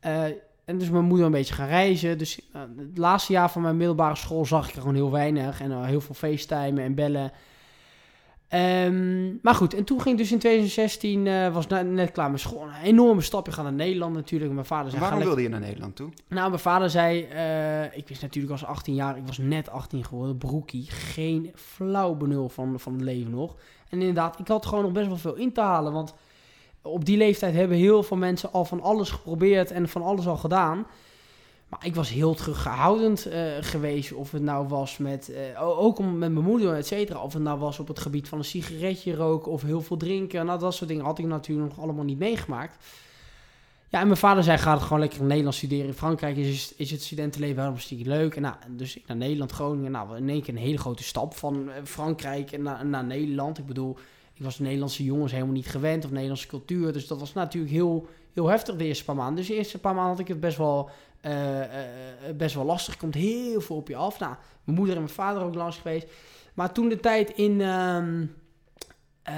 [0.00, 0.24] Eh,
[0.64, 2.18] en dus mijn moeder een beetje gaan reizen.
[2.18, 2.40] Dus
[2.76, 5.60] het laatste jaar van mijn middelbare school zag ik er gewoon heel weinig.
[5.60, 7.32] En heel veel facetimen en bellen.
[8.50, 12.62] Ehm, maar goed, en toen ging dus in 2016, eh, was net klaar met school,
[12.62, 13.46] een enorme stap.
[13.46, 14.52] Je gaat naar Nederland natuurlijk.
[14.52, 16.08] Mijn vader zei, Waarom wilde je naar Nederland toe?
[16.28, 20.04] nou, mijn vader zei, eh, ik wist natuurlijk als 18 jaar, ik was net 18
[20.04, 23.56] geworden, broekie, geen flauw benul van, van het leven nog.
[23.88, 26.14] En inderdaad, ik had gewoon nog best wel veel in te halen, want
[26.82, 30.36] op die leeftijd hebben heel veel mensen al van alles geprobeerd en van alles al
[30.36, 30.86] gedaan.
[31.70, 36.18] Maar ik was heel teruggehoudend eh, geweest, of het nou was met, eh, ook om,
[36.18, 39.14] met mijn moeder, et cetera, of het nou was op het gebied van een sigaretje
[39.14, 40.46] roken of heel veel drinken.
[40.46, 42.76] Nou, dat soort dingen had ik natuurlijk nog allemaal niet meegemaakt.
[43.88, 45.86] Ja, en mijn vader zei, ga gewoon lekker in Nederland studeren.
[45.86, 48.36] In Frankrijk is, is het studentenleven wel hartstikke leuk.
[48.36, 49.90] En nou, dus ik naar Nederland, Groningen.
[49.90, 53.58] Nou, in één keer een hele grote stap van eh, Frankrijk naar, naar Nederland.
[53.58, 53.96] Ik bedoel,
[54.34, 56.92] ik was Nederlandse jongens helemaal niet gewend of Nederlandse cultuur.
[56.92, 59.36] Dus dat was natuurlijk heel, heel heftig de eerste paar maanden.
[59.36, 60.90] Dus de eerste paar maanden had ik het best wel,
[62.36, 62.96] best wel lastig.
[62.96, 64.18] Komt heel veel op je af.
[64.18, 66.06] Nou, mijn moeder en mijn vader ook langs geweest.
[66.54, 67.60] Maar toen de tijd in...
[67.60, 68.26] ehm,
[69.22, 69.34] eh,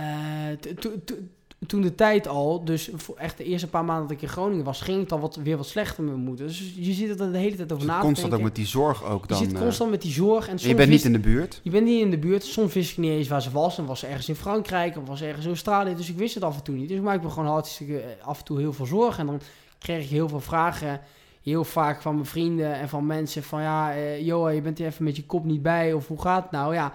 [1.66, 4.64] toen de tijd al, dus voor echt de eerste paar maanden dat ik in Groningen
[4.64, 6.46] was, ging het al wat, weer wat slechter met mijn moeder.
[6.46, 8.66] Dus je zit er de hele tijd over Dus na te constant ook met die
[8.66, 9.38] zorg ook Je dan.
[9.38, 10.48] zit eh, constant met die zorg.
[10.48, 11.60] En, soms je bent niet in de buurt.
[11.62, 12.44] je bent niet in de buurt.
[12.44, 13.78] Soms wist ik niet eens waar ze was.
[13.78, 15.94] En was ze ergens in Frankrijk of was ze ergens in Australië.
[15.94, 16.88] Dus ik wist het af en toe niet.
[16.88, 19.20] Dus ik maakte me gewoon hartstikke eh, af en toe heel veel zorgen.
[19.20, 19.40] En dan
[19.78, 21.00] kreeg ik heel veel vragen.
[21.42, 23.62] Heel vaak van mijn vrienden en van mensen van...
[23.62, 25.92] Ja, eh Johan, je bent hier even met je kop niet bij.
[25.92, 26.74] Of hoe gaat het nou?
[26.74, 26.94] Ja,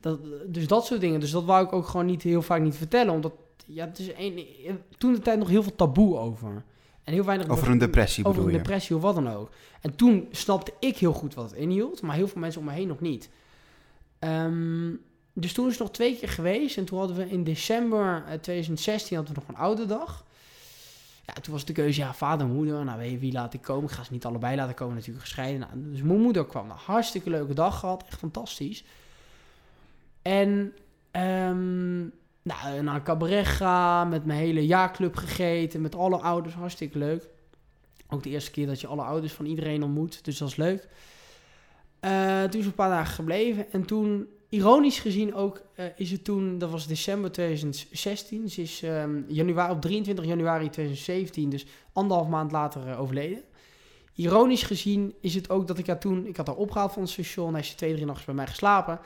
[0.00, 1.20] dat, dus dat soort dingen.
[1.20, 3.14] Dus dat wou ik ook gewoon niet heel vaak niet vertellen.
[3.14, 3.32] Omdat,
[3.66, 4.46] ja, het is een,
[4.98, 6.64] toen de tijd nog heel veel taboe over.
[7.04, 7.48] En heel weinig...
[7.48, 8.56] Over een depressie Over een je?
[8.56, 9.50] depressie of wat dan ook.
[9.80, 12.72] En toen snapte ik heel goed wat het inhield, maar heel veel mensen om me
[12.72, 13.30] heen nog niet.
[14.18, 14.90] Ehm,
[15.32, 16.76] dus toen is het nog twee keer geweest.
[16.76, 20.24] En toen hadden we in december eh, 2016 hadden we nog een oude dag.
[21.26, 22.84] Ja, toen was de keuze, ja, vader moeder.
[22.84, 23.90] Nou, weet je, wie laat ik komen?
[23.90, 25.60] Ik ga ze niet allebei laten komen, natuurlijk gescheiden.
[25.60, 26.66] Nou, dus mijn moeder kwam.
[26.66, 28.04] Nou, hartstikke leuke dag gehad.
[28.08, 28.84] Echt fantastisch.
[30.22, 30.72] En
[31.10, 32.00] ehm,
[32.42, 37.28] nou, naar een cabaret gaan, met mijn hele jaarclub gegeten, met alle ouders, hartstikke leuk.
[38.08, 40.88] Ook de eerste keer dat je alle ouders van iedereen ontmoet, dus dat is leuk.
[42.00, 46.24] Eh, toen is een paar dagen gebleven en toen, ironisch gezien ook, eh, is het
[46.24, 52.28] toen, dat was december 2016, ze is ehm, januari, op 23 januari 2017, dus anderhalf
[52.28, 53.42] maand later eh, overleden.
[54.14, 57.10] Ironisch gezien is het ook dat ik haar toen, ik had haar opgehaald van het
[57.10, 59.00] station, hij is twee, drie nachten bij mij geslapen.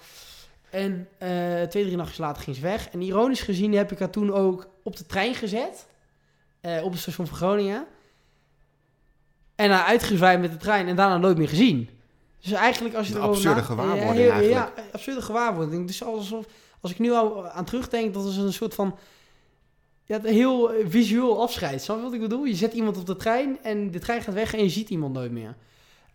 [0.71, 2.89] En eh, twee, drie nachten later ging ze weg.
[2.89, 5.87] En ironisch gezien heb ik haar toen ook op de trein gezet.
[6.83, 7.87] op het station van Groningen.
[9.55, 11.96] En haar uitgezwaaid met de trein en daarna nooit meer gezien.
[12.41, 14.77] Dus eigenlijk als je erover absurde na- gewaarwording ja, eigenlijk.
[14.77, 15.87] Ja, absurde gewaarwording.
[15.87, 16.47] Dus alsof,
[16.81, 18.99] als ik nu al aan terugdenk, dat is een soort van...
[20.05, 21.83] Ja, een heel visueel afscheid.
[21.83, 22.45] Snap je wat ik bedoel?
[22.45, 25.13] Je zet iemand op de trein en de trein gaat weg en je ziet iemand
[25.13, 25.57] nooit meer.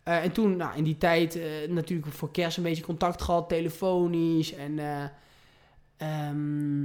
[0.03, 3.49] Eh, en toen, nou, in die tijd eh, natuurlijk voor kerst een beetje contact gehad,
[3.49, 4.53] telefonisch.
[4.53, 4.79] En,
[5.97, 6.81] ehm,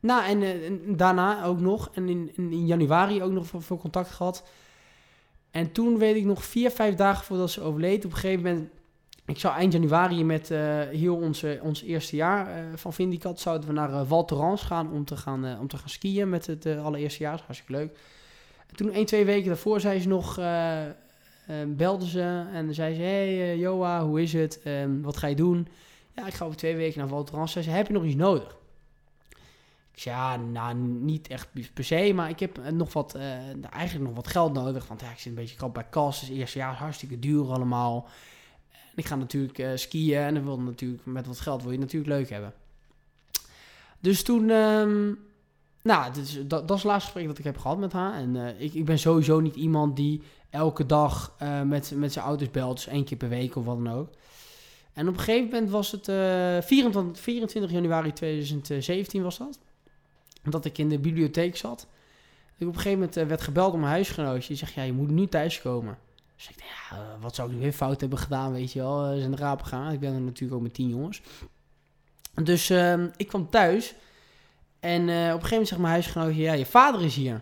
[0.00, 1.90] nou, en, en daarna ook nog.
[1.94, 4.44] En in, in, januari ook nog veel contact gehad.
[5.52, 8.04] En toen weet ik nog vier, vijf dagen voordat ze overleed.
[8.04, 8.70] Op een gegeven moment,
[9.26, 13.40] ik zou eind januari met eh, heel onze, ons eerste jaar eh, van Vindicat...
[13.40, 16.46] zouden we naar eh, Val Thorens gaan om te gaan, om te gaan skiën met
[16.46, 17.30] het allereerste jaar.
[17.30, 17.98] Dat was hartstikke leuk.
[18.66, 20.34] En toen, één, twee weken daarvoor, zei ze nog...
[21.66, 24.60] belde ze en zei ze: Hey Joa, hoe is het?
[24.62, 25.68] Ehm, wat ga je doen?
[26.14, 27.52] Ja, ik ga over twee weken naar Val Thorens.
[27.52, 28.56] Zei ze: Heb je nog iets nodig?
[29.94, 33.22] Ja, nou, niet echt per se, maar ik heb eh, nog wat, eh,
[33.56, 34.88] nou, eigenlijk nog wat geld nodig.
[34.88, 36.20] Want ik zit een beetje krap bij kas.
[36.20, 38.08] Dus eerste jaar is hartstikke duur allemaal.
[38.70, 41.78] En ik ga natuurlijk eh, skiën en dan wil natuurlijk met wat geld wil je
[41.78, 42.52] natuurlijk leuk hebben.
[44.00, 45.12] Dus toen, ehm,
[45.82, 48.14] nou, dat, dat is het laatste gesprek dat ik heb gehad met haar.
[48.14, 52.76] En ik, ik ben sowieso niet iemand die elke dag met, met zijn ouders belt.
[52.76, 54.10] Dus één keer per week of wat dan ook.
[54.92, 59.58] En op een gegeven moment was het eh 24, 24 januari 2017 was dat.
[60.42, 61.86] Dat ik in de bibliotheek zat.
[62.56, 64.48] Ik op een gegeven moment eh, werd gebeld door mijn huisgenootje.
[64.48, 65.98] Die zegt, ja, je moet nu thuiskomen.
[66.36, 69.12] Dus ik dacht, eh, wat zou ik nu weer fout hebben gedaan, weet je wel.
[69.12, 69.92] Ze zijn de rapen gegaan.
[69.92, 71.22] Ik ben er natuurlijk ook met tien jongens.
[72.34, 73.94] Dus ehm, ik kwam thuis.
[74.80, 77.40] En eh, op een gegeven moment zegt mijn huisgenootje, ja, je vader is hier.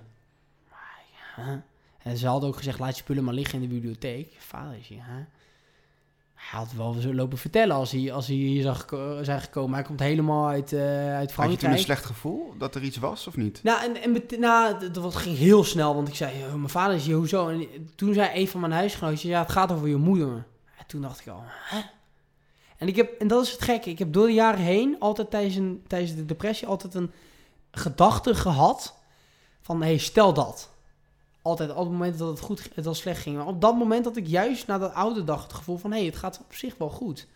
[0.71, 1.03] Maar,
[1.37, 1.63] ja.
[2.03, 4.33] En ze hadden ook gezegd, laat je spullen maar liggen in de bibliotheek.
[4.33, 5.25] Je vader is hier, hè?
[6.41, 8.87] Hij had wel zo lopen vertellen als hij, als hij hier zag
[9.23, 9.75] zijn gekomen.
[9.75, 11.61] Hij komt helemaal uit, eh uit Had je Frankrijk.
[11.61, 13.61] toen een slecht gevoel dat er iets was of niet?
[13.63, 17.07] Nou, en, en nou, dat ging heel snel, want ik zei, "Oh, mijn vader is
[17.07, 17.49] hier, hoezo?
[17.49, 20.47] En toen zei een van mijn huisgenootjes, ja, het gaat over je moeder.
[20.79, 21.81] En toen dacht ik al, hè?
[22.77, 25.31] En, ik heb, en dat is het gekke, ik heb door de jaren heen, altijd
[25.31, 27.13] tijdens, een, tijdens de depressie, altijd een
[27.71, 28.95] gedachte gehad
[29.61, 30.71] van, hé, hey, stel dat.
[31.43, 33.37] Altijd, op het moment dat het goed, het al slecht ging.
[33.37, 35.97] Maar op dat moment had ik juist na dat oude dag het gevoel van, hé,
[35.97, 37.27] hey, het gaat op zich wel goed.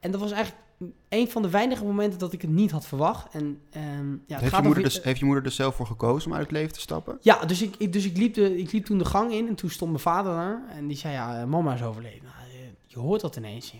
[0.00, 0.64] En dat was eigenlijk
[1.08, 3.34] een van de weinige momenten dat ik het niet had verwacht.
[3.34, 5.86] En ehm, ja, het heeft, je moeder over- dus, heeft je moeder er zelf voor
[5.86, 7.18] gekozen om uit het leven te stappen?
[7.20, 9.54] ja, dus ik, ik- dus ik, liep de, ik liep toen de gang in en
[9.54, 10.62] toen stond mijn vader daar.
[10.70, 12.22] En die zei, ja, mama is overleden.
[12.22, 12.34] Nou,
[12.86, 13.72] je hoort dat ineens.
[13.72, 13.78] En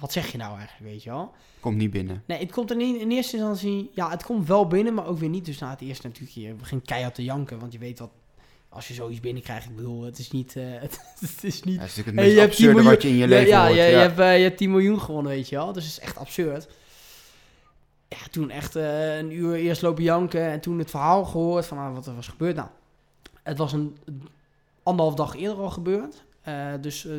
[0.00, 1.32] Wat zeg je nou eigenlijk, weet je wel?
[1.60, 2.22] Komt niet binnen.
[2.26, 3.90] Nee, het komt er niet in eerste instantie...
[3.94, 5.44] Ja, het komt wel binnen, maar ook weer niet.
[5.44, 7.58] Dus na het eerste natuurlijk, je begint keihard te janken.
[7.58, 8.10] Want je weet wat...
[8.68, 10.56] Als je zoiets binnenkrijgt, ik bedoel, het is niet...
[10.56, 12.74] eh, het, het is niet Ja, dat is natuurlijk het meest je hebt 10 absurde
[12.74, 13.76] miljoen- wat je in je leven ja, hoort.
[13.76, 13.88] ja, ja.
[13.90, 15.72] Je, hebt, eh, je hebt 10 miljoen gewonnen, weet je wel.
[15.72, 16.68] Dus het is echt absurd.
[18.08, 21.78] Ja, toen echt eh, een uur eerst lopen janken en toen het verhaal gehoord van
[21.78, 22.56] ah, wat er was gebeurd.
[22.56, 22.68] Nou,
[23.42, 23.96] het was een
[24.82, 26.22] anderhalf dag eerder al gebeurd.
[26.50, 27.14] Eh, dus eh,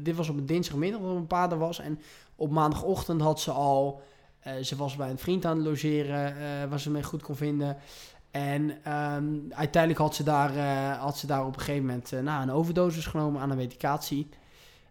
[0.00, 1.78] dit was op een dinsdagmiddag dat mijn pa er was.
[1.78, 2.00] En
[2.36, 4.02] op maandagochtend had ze al...
[4.40, 6.34] eh, ze was bij een vriend aan het logeren,
[6.68, 7.76] waar ze mee goed kon vinden.
[8.30, 10.58] En ehm, uiteindelijk had ze, daar,
[10.96, 14.28] had ze daar op een gegeven moment nou, een overdosis genomen aan een medicatie.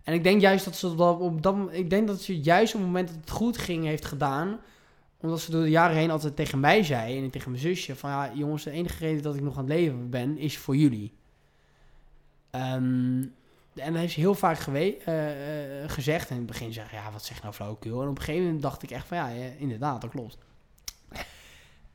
[0.03, 2.79] En ik denk juist dat ze dat op dat ik denk dat ze juist op
[2.79, 4.59] het moment dat het goed ging heeft gedaan,
[5.17, 8.09] omdat ze door de jaren heen altijd tegen mij zei en tegen mijn zusje van
[8.09, 11.13] ja jongens de enige reden dat ik nog aan het leven ben is voor jullie.
[12.49, 13.23] Ehm,
[13.75, 17.11] en dat heeft ze heel vaak eh, eh, gezegd en in het begin zeg ja
[17.11, 19.29] wat zeg je nou flauwekul en op een gegeven moment dacht ik echt van ja,
[19.57, 20.37] inderdaad dat klopt.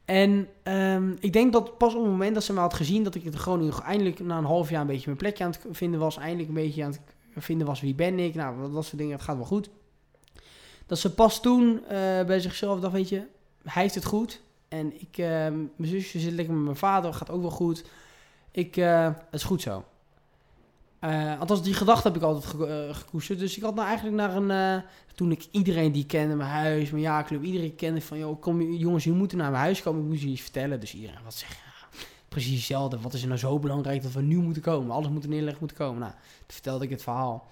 [0.04, 3.14] En ehm, ik denk dat pas op het moment dat ze me had gezien dat
[3.14, 6.00] ik het gewoon eindelijk na een half jaar een beetje mijn plekje aan het vinden
[6.00, 9.12] was, eindelijk een beetje aan het vinden was wie ben ik, nou dat, soort dingen,
[9.12, 9.70] het gaat wel goed.
[10.86, 13.22] Dat ze pas toen eh, bij zichzelf dacht, weet je,
[13.62, 14.40] hij heeft het goed.
[14.68, 17.84] En ik, eh, mijn zusje zit lekker met mijn vader, gaat ook wel goed.
[18.50, 19.84] Ik, het is goed zo.
[21.06, 23.38] Eh, althans, die gedachte heb ik altijd ge- eh, gekoesterd.
[23.38, 24.50] Dus ik had nou eigenlijk naar een...
[24.50, 24.82] eh,
[25.14, 28.18] toen ik iedereen die kende, mijn huis, mijn jaarclub, iedereen kende van...
[28.18, 30.80] Joh, kom, jongens, jullie moeten naar mijn huis komen, ik moet jullie iets vertellen.
[30.80, 31.54] Dus iedereen, wat zeg je?
[31.54, 33.00] Ja, Precies hetzelfde.
[33.00, 34.94] Wat is er nou zo belangrijk dat we nu moeten komen?
[34.94, 36.00] Alles moet er neerleggen, moeten komen.
[36.00, 37.46] Nou, toen vertelde ik het verhaal.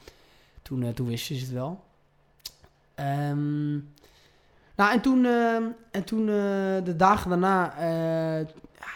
[0.63, 1.83] Toen, toen wisten ze het wel.
[2.95, 3.73] Ehm,
[4.77, 7.75] nou, en toen, ehm, en toen de dagen daarna,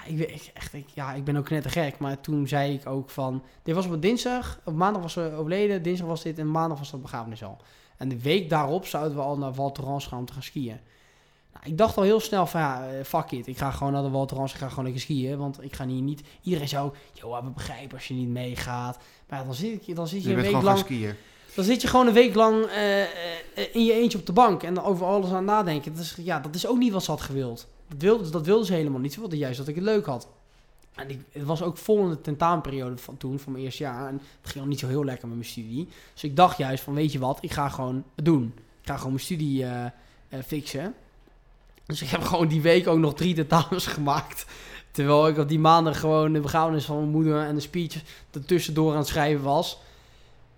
[0.07, 2.75] ik, weet- ik, echt, ik, ja, ik ben ook net te gek, maar toen zei
[2.75, 6.23] ik ook van, dit was op een dinsdag, op maandag was ze overleden, dinsdag was
[6.23, 7.57] dit en maandag was dat begrafenis al.
[7.97, 10.81] En de week daarop zouden we al naar Val Thorens gaan om te gaan skiën.
[11.53, 14.03] Nou, ik dacht al heel snel van, ja, eh, fuck it, ik ga gewoon naar
[14.03, 16.93] de Val Thorens, ik ga gewoon lekker skiën, want ik ga hier niet, iedereen zou,
[17.13, 18.99] joh, we begrijpen als je niet meegaat.
[19.29, 20.79] Maar ja, dan zit, ik, dan zit je Je een week lang...
[20.79, 21.15] skiën.
[21.55, 23.09] Dan zit je gewoon een week lang eh, eh,
[23.73, 25.95] in je eentje op de bank en over alles aan het nadenken.
[25.95, 27.67] Dat is, ja, dat is ook niet wat ze had gewild.
[27.89, 29.13] Dat wilde, dat wilde ze helemaal niet.
[29.13, 30.29] Ze wilde juist dat ik het leuk had.
[30.95, 34.09] En ik, het was ook vol in de tentamenperiode van toen, van mijn eerste jaar.
[34.09, 35.89] En het ging al niet zo heel lekker met mijn studie.
[36.13, 38.53] Dus ik dacht juist van, weet je wat, ik ga gewoon het doen.
[38.81, 39.85] Ik ga gewoon mijn studie eh,
[40.29, 40.95] eh, fixen.
[41.87, 44.47] Dus ik heb gewoon die week ook nog drie tentamens gemaakt.
[44.91, 48.03] Terwijl ik op die maandag gewoon de begrafenis van mijn moeder en de speech
[48.47, 49.79] tussendoor aan het schrijven was.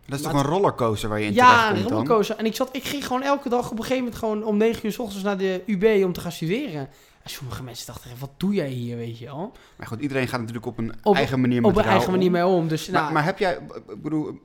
[0.06, 1.92] Dat is Maar toch een rollercoaster waar je in Ja, een komt dan?
[1.92, 2.36] rollercoaster.
[2.36, 4.86] En ik, zat, ik ging gewoon elke dag op een gegeven moment gewoon om 9
[4.86, 6.88] uur s ochtends naar de UB om te gaan studeren.
[7.30, 9.52] Sommige mensen dachten, wat doe jij hier, weet je wel?
[9.76, 12.30] Maar goed, iedereen gaat natuurlijk op een Op- eigen manier met Op een eigen manier
[12.30, 12.68] mee om.
[12.68, 14.38] Dus Maar, nou, maar heb jij, ik bedoel,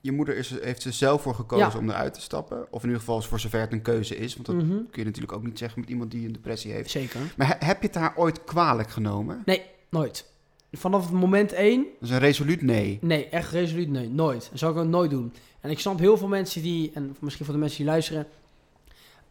[0.00, 1.78] je moeder is, heeft er zelf voor gekozen Ja.
[1.78, 2.66] om eruit te stappen?
[2.70, 5.04] Of in ieder geval voor zover het een keuze is, want dat mhm, kun je
[5.04, 6.90] natuurlijk ook niet zeggen met iemand die een depressie heeft.
[6.90, 7.20] zeker.
[7.36, 9.42] Maar he- heb je het haar ooit kwalijk genomen?
[9.44, 10.28] Nee, nooit.
[10.72, 12.98] Vanaf het moment 1, Dat is een resoluut nee.
[13.00, 14.48] nee, echt resoluut nee, nooit.
[14.50, 15.32] Dat zou ik ook nooit doen.
[15.60, 18.26] En ik snap heel veel mensen die, en misschien voor de mensen die luisteren,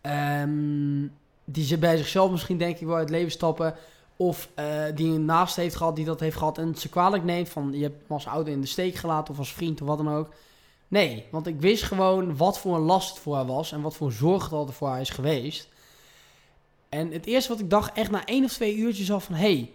[0.02, 1.02] ehm,
[1.52, 3.76] die bij zichzelf misschien denk ik wel uit het leven stappen.
[4.16, 7.24] Of eh, die een naast heeft gehad die dat heeft gehad en het ze kwalijk
[7.24, 7.50] neemt.
[7.50, 9.98] Van je hebt me als ouder in de steek gelaten of als vriend of wat
[9.98, 10.34] dan ook.
[10.88, 13.96] Nee, want ik wist gewoon wat voor een last het voor haar was en wat
[13.96, 15.68] voor zorg het altijd voor haar is geweest.
[16.90, 19.36] En het eerste wat ik dacht, echt na één of twee uurtjes al van...
[19.36, 19.72] Hey,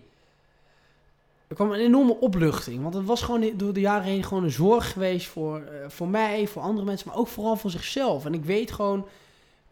[1.47, 2.83] er kwam een enorme opluchting.
[2.83, 6.09] Want het was gewoon door de jaren heen gewoon een zorg geweest voor, eh, voor
[6.09, 8.25] mij, voor andere mensen, maar ook vooral voor zichzelf.
[8.25, 9.07] En ik weet gewoon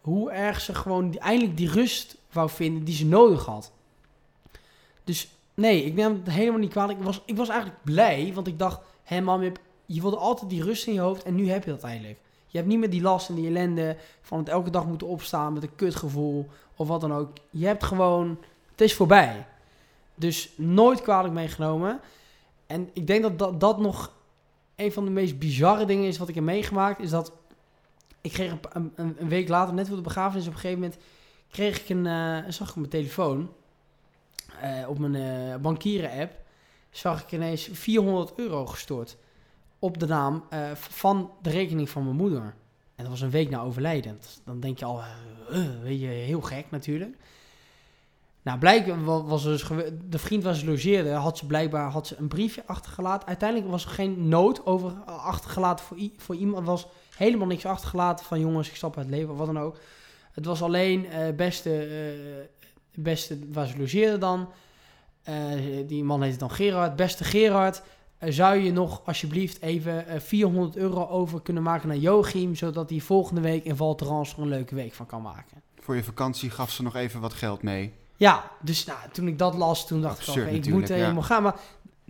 [0.02, 3.72] hoe erg ze gewoon eindelijk die rust wou vinden die ze nodig had.
[5.04, 6.98] Dus nee, ik neem het helemaal niet kwalijk.
[6.98, 9.52] Ik was, ik was eigenlijk blij, want ik dacht, hé mam, je
[9.86, 12.18] je wilde altijd die rust in je hoofd en nu heb je dat eigenlijk.
[12.46, 15.52] Je hebt niet meer die last en die ellende van het elke dag moeten opstaan
[15.52, 17.30] met een kutgevoel of wat dan ook.
[17.50, 18.38] Je hebt gewoon,
[18.70, 19.46] het is voorbij.
[20.14, 22.00] Dus nooit kwalijk meegenomen.
[22.66, 24.12] En ik denk dat, dat dat nog
[24.76, 27.00] een van de meest bizarre dingen is wat ik heb meegemaakt.
[27.00, 27.32] Is dat
[28.22, 31.00] ik kreeg een, een, week later, net voor de begrafenis, op een gegeven moment
[31.50, 33.52] kreeg ik een, eh, zag ik op mijn telefoon,
[34.60, 36.32] eh, op mijn eh, bankieren-app,
[36.90, 39.16] zag ik ineens 400 euro gestort
[39.78, 40.44] op de naam
[40.74, 42.54] van de rekening van mijn moeder.
[42.94, 44.20] En dat was een week na overlijden.
[44.44, 45.02] Dan denk je al,
[45.82, 47.16] weet je, heel gek natuurlijk.
[48.42, 49.64] Nou, blijkbaar wa- was dus
[50.08, 53.28] de vriend waar ze logeerde, had ze blijkbaar had ze een briefje achtergelaten.
[53.28, 56.66] Uiteindelijk was er geen nood over achtergelaten voor, voor iemand.
[56.66, 56.86] Was
[57.22, 59.76] helemaal niks achtergelaten van jongens, ik stap uit het leven of wat dan ook.
[60.32, 64.48] Het was alleen eh beste, eh, beste waar ze logeerde dan.
[65.22, 65.34] Eh,
[65.86, 66.96] die man heette dan Gerard.
[66.96, 67.82] Beste Gerard,
[68.18, 72.98] zou je nog alsjeblieft even eh, 400 euro over kunnen maken naar Joachim, zodat hij
[72.98, 75.62] volgende week in Val er een leuke week van kan maken.
[75.80, 77.92] Voor je vakantie gaf ze nog even wat geld mee.
[78.16, 80.94] Ja, dus nou, toen ik dat las, toen dacht Absurd ik al, ik moet ja.
[80.94, 81.42] helemaal gaan.
[81.42, 81.56] Maar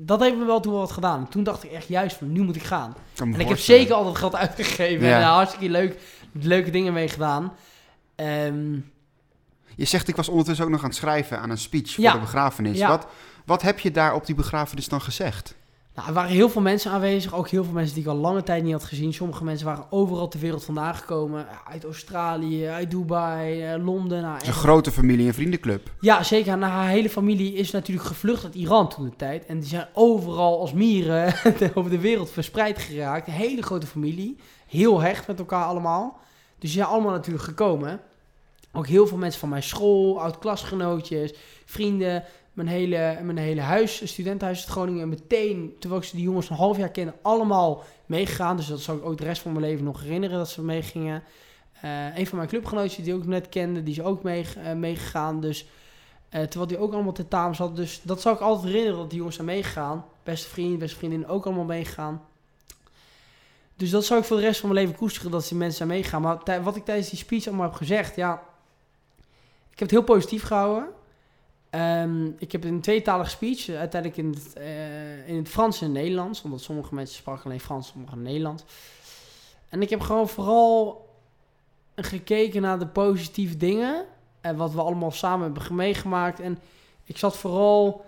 [0.06, 1.28] dat heeft me wel toen wat gedaan.
[1.28, 2.94] Toen dacht ik echt juist van, nu moet ik gaan.
[3.16, 5.06] En ik heb zeker al dat geld uitgegeven.
[5.06, 5.16] Ja.
[5.20, 5.98] En hartstikke leuk,
[6.32, 7.52] leuke dingen mee gedaan.
[8.14, 8.72] Ehm,
[9.76, 12.12] Je zegt, ik was ondertussen ook nog aan het schrijven aan een speech voor Ja.
[12.12, 12.78] de begrafenis.
[12.78, 12.88] Ja.
[12.88, 13.06] Wat,
[13.44, 15.54] wat heb je daar op die begrafenis dan gezegd?
[15.94, 17.34] Nou, er waren heel veel mensen aanwezig.
[17.34, 19.12] Ook heel veel mensen die ik al lange tijd niet had gezien.
[19.12, 21.46] Sommige mensen waren overal ter wereld vandaan gekomen.
[21.68, 24.22] Uit Australië, uit Dubai, eh, Londen.
[24.22, 25.90] Nou, een grote familie- en vriendenclub.
[26.00, 26.58] Ja, zeker.
[26.58, 29.46] Nou, haar hele familie is natuurlijk gevlucht uit Iran toen de tijd.
[29.46, 31.34] En die zijn overal als mieren
[31.74, 33.26] over de wereld verspreid geraakt.
[33.26, 34.36] Een hele grote familie.
[34.66, 36.20] Heel hecht met elkaar allemaal.
[36.58, 38.00] Dus die zijn allemaal natuurlijk gekomen.
[38.72, 41.34] Ook heel veel mensen van mijn school, oud-klasgenootjes,
[41.64, 42.24] vrienden.
[42.52, 45.08] Mijn hele, mijn hele huis, studentenhuis in Groningen.
[45.08, 48.56] Meteen, terwijl ik ze die jongens een half jaar kende, allemaal meegegaan.
[48.56, 51.22] Dus dat zal ik ook de rest van mijn leven nog herinneren dat ze meegingen.
[51.80, 55.40] Eh een van mijn clubgenootjes die ik net kende, die is ook mee, eh, meegegaan.
[55.40, 55.66] Dus
[56.28, 57.76] eh, terwijl die ook allemaal tentamens hadden.
[57.76, 60.04] Dus dat zal ik altijd herinneren dat die jongens zijn meegegaan.
[60.22, 62.22] Beste vriend, beste vriendin ook allemaal meegegaan.
[63.76, 65.88] Dus dat zou ik voor de rest van mijn leven koesteren dat die mensen zijn
[65.88, 66.22] meegegaan.
[66.22, 68.42] Maar wat ik tijdens die speech allemaal heb gezegd, ja.
[69.70, 70.88] Ik heb het heel positief gehouden.
[71.72, 76.42] Ehm, ik heb een tweetalige speech, uiteindelijk in het, eh, in het Frans en Nederlands.
[76.42, 78.64] Omdat sommige mensen spraken alleen Frans, sommigen Nederlands.
[79.68, 81.08] En ik heb gewoon vooral
[81.94, 84.04] gekeken naar de positieve dingen.
[84.40, 86.40] En wat we allemaal samen hebben meegemaakt.
[86.40, 86.58] En
[87.04, 88.04] ik zat vooral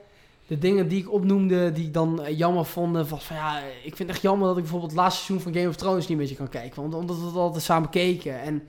[0.46, 2.66] de dingen die ik opnoemde, die ik dan eh, jammer.
[3.08, 5.60] Was van ja, ik vind het echt jammer dat ik bijvoorbeeld het laatste seizoen van
[5.60, 6.82] Game of Thrones niet met je kan kijken.
[6.82, 8.40] Want, omdat we altijd samen keken.
[8.40, 8.68] En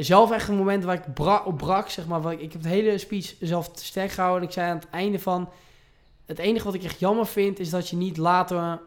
[0.00, 2.20] zelf echt een moment waar ik bra op brak, zeg maar.
[2.20, 4.42] Waar ik, ik heb het hele speech zelf te sterk gehouden.
[4.42, 5.48] En ik zei aan het einde van...
[6.26, 8.80] Het enige wat ik echt jammer vind, is dat je niet later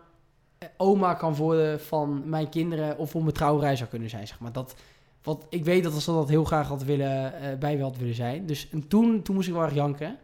[0.57, 2.97] eh, oma kan worden van mijn kinderen.
[2.97, 4.51] Of op mijn trouwerij zou kunnen zijn, zeg maar.
[4.51, 4.75] Dat,
[5.23, 8.45] wat ik weet dat ze dat heel graag had willen, eh, bij had willen zijn.
[8.45, 10.17] Dus en toen, toen moest ik wel erg janken.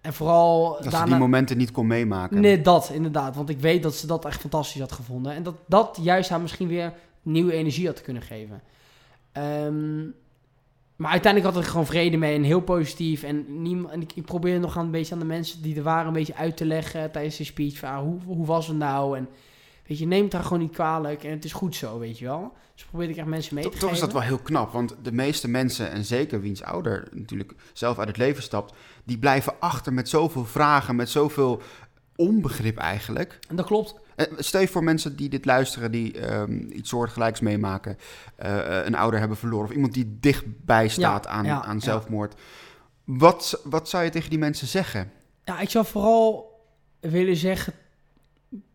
[0.00, 1.06] En vooral Dat ze daarna...
[1.06, 2.40] die momenten niet kon meemaken.
[2.40, 3.36] Nee, dat inderdaad.
[3.36, 5.32] Want ik weet dat ze dat echt fantastisch had gevonden.
[5.32, 6.92] En dat dat juist haar misschien weer
[7.22, 8.62] nieuwe energie had kunnen geven.
[9.34, 10.02] Ehm,
[10.96, 13.22] maar uiteindelijk had ik er gewoon vrede mee en heel positief.
[13.22, 15.82] En, niem- en ik, ik probeerde nog aan een beetje aan de mensen die er
[15.82, 17.78] waren een beetje uit te leggen tijdens de speech.
[17.78, 19.16] Van, ah, hoe, hoe was het nou?
[19.16, 19.28] En
[19.86, 21.24] weet je, neem het haar gewoon niet kwalijk.
[21.24, 22.52] En het is goed zo, weet je wel.
[22.74, 24.96] Dus probeerde ik echt mensen mee te Toch, toch is dat wel heel knap, want
[25.02, 28.74] de meeste mensen, en zeker wiens ouder natuurlijk zelf uit het leven stapt,
[29.04, 31.62] die blijven achter met zoveel vragen, met zoveel
[32.16, 33.38] onbegrip eigenlijk.
[33.48, 33.94] En dat klopt.
[34.16, 37.98] Eh, Stel je voor mensen die dit luisteren, die ehm, iets soortgelijks meemaken,
[38.36, 41.80] eh, eh, een ouder hebben verloren, of iemand die dichtbij staat aan, ja, aan ja.
[41.80, 42.34] zelfmoord.
[43.04, 45.10] Wat, wat zou je tegen die mensen zeggen?
[45.44, 46.52] Ja, ik zou vooral
[47.00, 47.72] willen zeggen,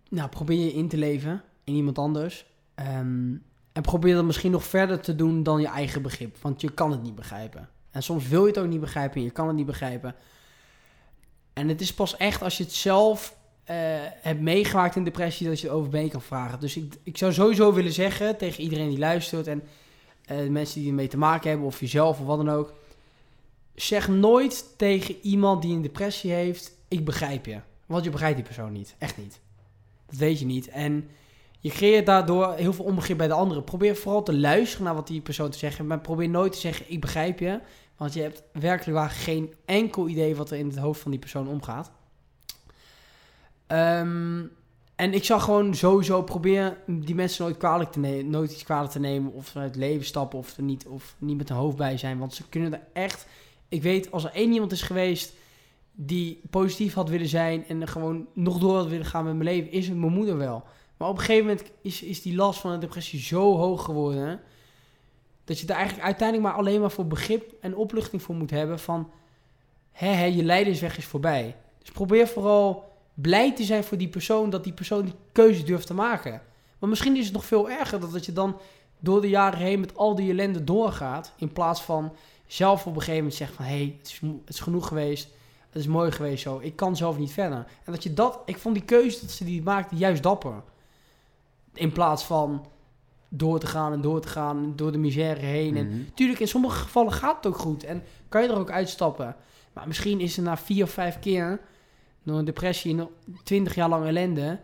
[0.10, 2.46] nou, probeer je in te leven in iemand anders.
[2.76, 3.34] Ehm,
[3.72, 6.38] en probeer dat misschien nog verder te doen dan je eigen begrip.
[6.42, 7.70] Want je kan het niet begrijpen.
[7.92, 10.16] En soms wil je het ook niet begrijpen en je kan het niet begrijpen.
[11.54, 13.38] En het is pas echt als je het zelf
[14.22, 16.60] hebt meegemaakt in depressie dat je het over mee kan vragen.
[16.60, 19.64] Dus ik, ik zou sowieso willen zeggen tegen iedereen die luistert en
[20.26, 22.74] eh, de mensen die ermee te maken hebben of jezelf of wat dan ook.
[23.76, 27.60] Zeg nooit tegen iemand die een depressie heeft, ik begrijp je.
[27.86, 28.96] Want je begrijpt die persoon niet.
[28.98, 29.40] Echt niet.
[30.06, 30.68] Dat weet je niet.
[30.68, 31.10] En
[31.60, 33.64] je creëert daardoor heel veel onbegrip bij de anderen.
[33.64, 35.88] Probeer vooral te luisteren naar wat die persoon te zeggen.
[35.88, 37.60] Maar probeer nooit te zeggen, ik begrijp je.
[37.98, 41.20] Want je hebt werkelijk waar geen enkel idee wat er in het hoofd van die
[41.20, 41.92] persoon omgaat.
[43.70, 44.44] Ehm,
[44.96, 48.92] en ik zou gewoon sowieso proberen die mensen nooit kwalijk te nemen, nooit iets kwalijk
[48.92, 51.78] te nemen of uit het leven stappen of er niet, of niet met hun hoofd
[51.78, 52.18] bij zijn.
[52.18, 53.28] Want ze kunnen er echt.
[53.68, 55.34] Ik weet, als er één iemand is geweest
[55.92, 59.72] die positief had willen zijn en gewoon nog door had willen gaan met mijn leven,
[59.72, 60.64] is het mijn moeder wel.
[60.98, 64.40] Maar op een gegeven moment is, is die last van de depressie zo hoog geworden.
[65.44, 68.80] Dat je er eigenlijk uiteindelijk maar alleen maar voor begrip en opluchting voor moet hebben
[68.80, 69.12] van...
[69.92, 71.56] Hé, hé, je lijdensweg is voorbij.
[71.80, 72.89] Dus probeer vooral
[73.22, 76.42] blij te zijn voor die persoon dat die persoon die keuze durft te maken.
[76.80, 78.58] Maar misschien is het nog veel erger dat, dat je dan
[79.00, 81.34] door de jaren heen met al die ellende doorgaat.
[81.38, 82.14] In plaats van
[82.48, 83.66] zelf op een gegeven moment zegt van...
[83.66, 85.30] Hé, hey, het, is, het is genoeg geweest.
[85.70, 86.60] Het is mooi geweest zo.
[86.62, 87.66] Ik kan zelf niet verder.
[87.84, 88.40] En dat je dat...
[88.46, 90.64] Ik vond die keuze dat ze die maakte juist dapper.
[91.74, 92.66] In plaats van
[93.30, 95.78] door te gaan en door te gaan door de misère heen.
[95.78, 95.98] En Mhm.
[95.98, 97.84] natuurlijk, in sommige gevallen gaat het ook goed.
[97.84, 99.36] En kan je er ook uitstappen.
[99.74, 101.60] Maar misschien is er na vier of vijf keer...
[102.24, 103.08] door een depressie en
[103.44, 104.60] twintig jaar lang ellende...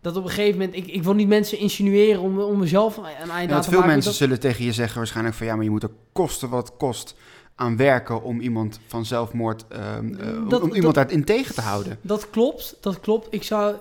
[0.00, 0.76] dat op een gegeven moment...
[0.76, 3.68] Ik, ik wil niet mensen insinueren om, om mezelf een einde Ja, aan want te
[3.68, 3.92] veel maken.
[3.92, 6.76] mensen Dat- zullen tegen je zeggen waarschijnlijk van ja, maar je moet er kosten wat
[6.76, 7.14] kost
[7.54, 11.54] aan werken om iemand van zelfmoord, ehm, eh, om- Dat- om dat- iemand daarin tegen
[11.54, 11.98] te houden.
[12.00, 13.26] Dat klopt, dat klopt.
[13.30, 13.76] Ik zou,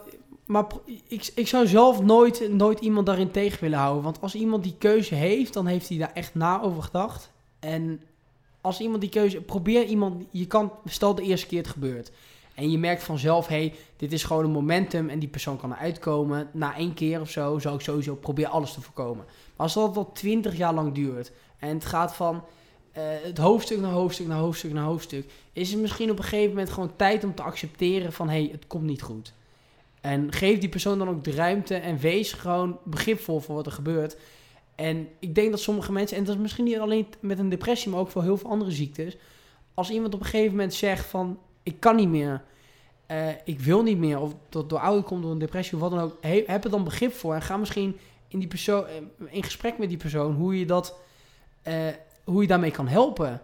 [0.46, 0.66] maar
[1.08, 4.04] ik, ik zou zelf nooit, nooit iemand daarin tegen willen houden.
[4.04, 7.32] Want als iemand die keuze heeft, dan heeft hij daar echt na over gedacht.
[7.60, 8.02] En
[8.62, 9.42] als iemand die keuze...
[9.42, 10.24] Probeer iemand...
[10.32, 10.72] Je kan...
[10.86, 12.12] Stel de eerste keer het gebeurt.
[12.58, 15.74] En je merkt vanzelf, hé, hey, dit is gewoon een momentum en die persoon kan
[15.74, 16.50] eruit komen.
[16.54, 19.26] Na één keer of zo, zou ik sowieso proberen alles te voorkomen.
[19.26, 22.44] Maar als dat al twintig jaar lang duurt en het gaat van
[22.92, 26.50] eh, het hoofdstuk naar hoofdstuk naar hoofdstuk naar hoofdstuk, is het misschien op een gegeven
[26.50, 29.34] moment gewoon tijd om te accepteren van, hé, hey, het komt niet goed.
[30.02, 33.72] En geef die persoon dan ook de ruimte en wees gewoon begripvol voor wat er
[33.72, 34.18] gebeurt.
[34.76, 37.92] En ik denk dat sommige mensen, en dat is misschien niet alleen met een depressie,
[37.92, 39.18] maar ook voor heel veel andere ziektes.
[39.74, 42.42] Als iemand op een gegeven moment zegt van, ik kan niet meer,
[43.06, 45.92] eh, ik wil niet meer, of dat door ouder komt door een depressie of wat
[45.92, 47.98] dan ook, he- heb er dan begrip voor en ga misschien
[48.28, 48.94] in, die persoon, eh,
[49.30, 51.00] in gesprek met die persoon hoe je, dat,
[51.62, 51.74] eh,
[52.24, 53.42] hoe je daarmee kan helpen.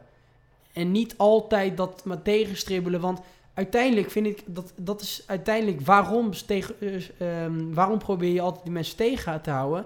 [0.74, 3.20] En niet altijd dat maar tegenstribbelen, want
[3.54, 8.64] uiteindelijk vind ik dat dat is uiteindelijk waarom, tegen, eh, ehm, waarom probeer je altijd
[8.64, 9.86] die mensen tegen te houden,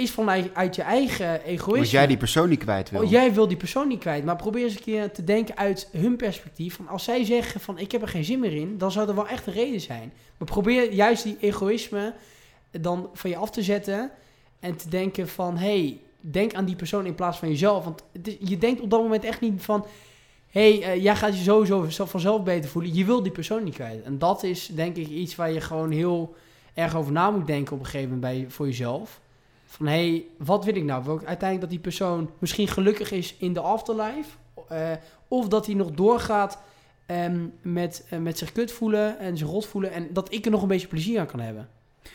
[0.00, 1.76] is vanuit uit je eigen egoïsme.
[1.78, 3.02] Want jij die persoon niet kwijt wil.
[3.02, 5.88] Oh, jij wil die persoon niet kwijt, maar probeer eens een keer te denken uit
[5.92, 6.76] hun perspectief.
[6.76, 9.14] Van als zij zeggen van ik heb er geen zin meer in, dan zou er
[9.14, 10.12] wel echt een reden zijn.
[10.38, 12.14] Maar probeer juist die egoïsme
[12.80, 14.10] dan van je af te zetten
[14.60, 17.84] en te denken van hey, denk aan die persoon in plaats van jezelf.
[17.84, 19.86] Want is- je denkt op dat moment echt niet van
[20.50, 22.94] hé, hey, eh, jij gaat je sowieso vanzelf beter voelen.
[22.94, 24.02] Je wil die persoon niet kwijt.
[24.02, 26.34] En dat is denk ik iets waar je gewoon heel
[26.74, 29.20] erg over na moet denken op een gegeven moment bij, voor jezelf.
[29.70, 31.04] Van hé, hey, wat wil ik nou?
[31.04, 34.30] Wil ik uiteindelijk dat die persoon misschien gelukkig is in de afterlife?
[34.68, 34.90] Eh,
[35.28, 36.58] of dat hij nog doorgaat
[37.06, 39.92] ehm, met, eh, met zich kut voelen en zich rot voelen.
[39.92, 41.68] En dat ik er nog een beetje plezier aan kan hebben.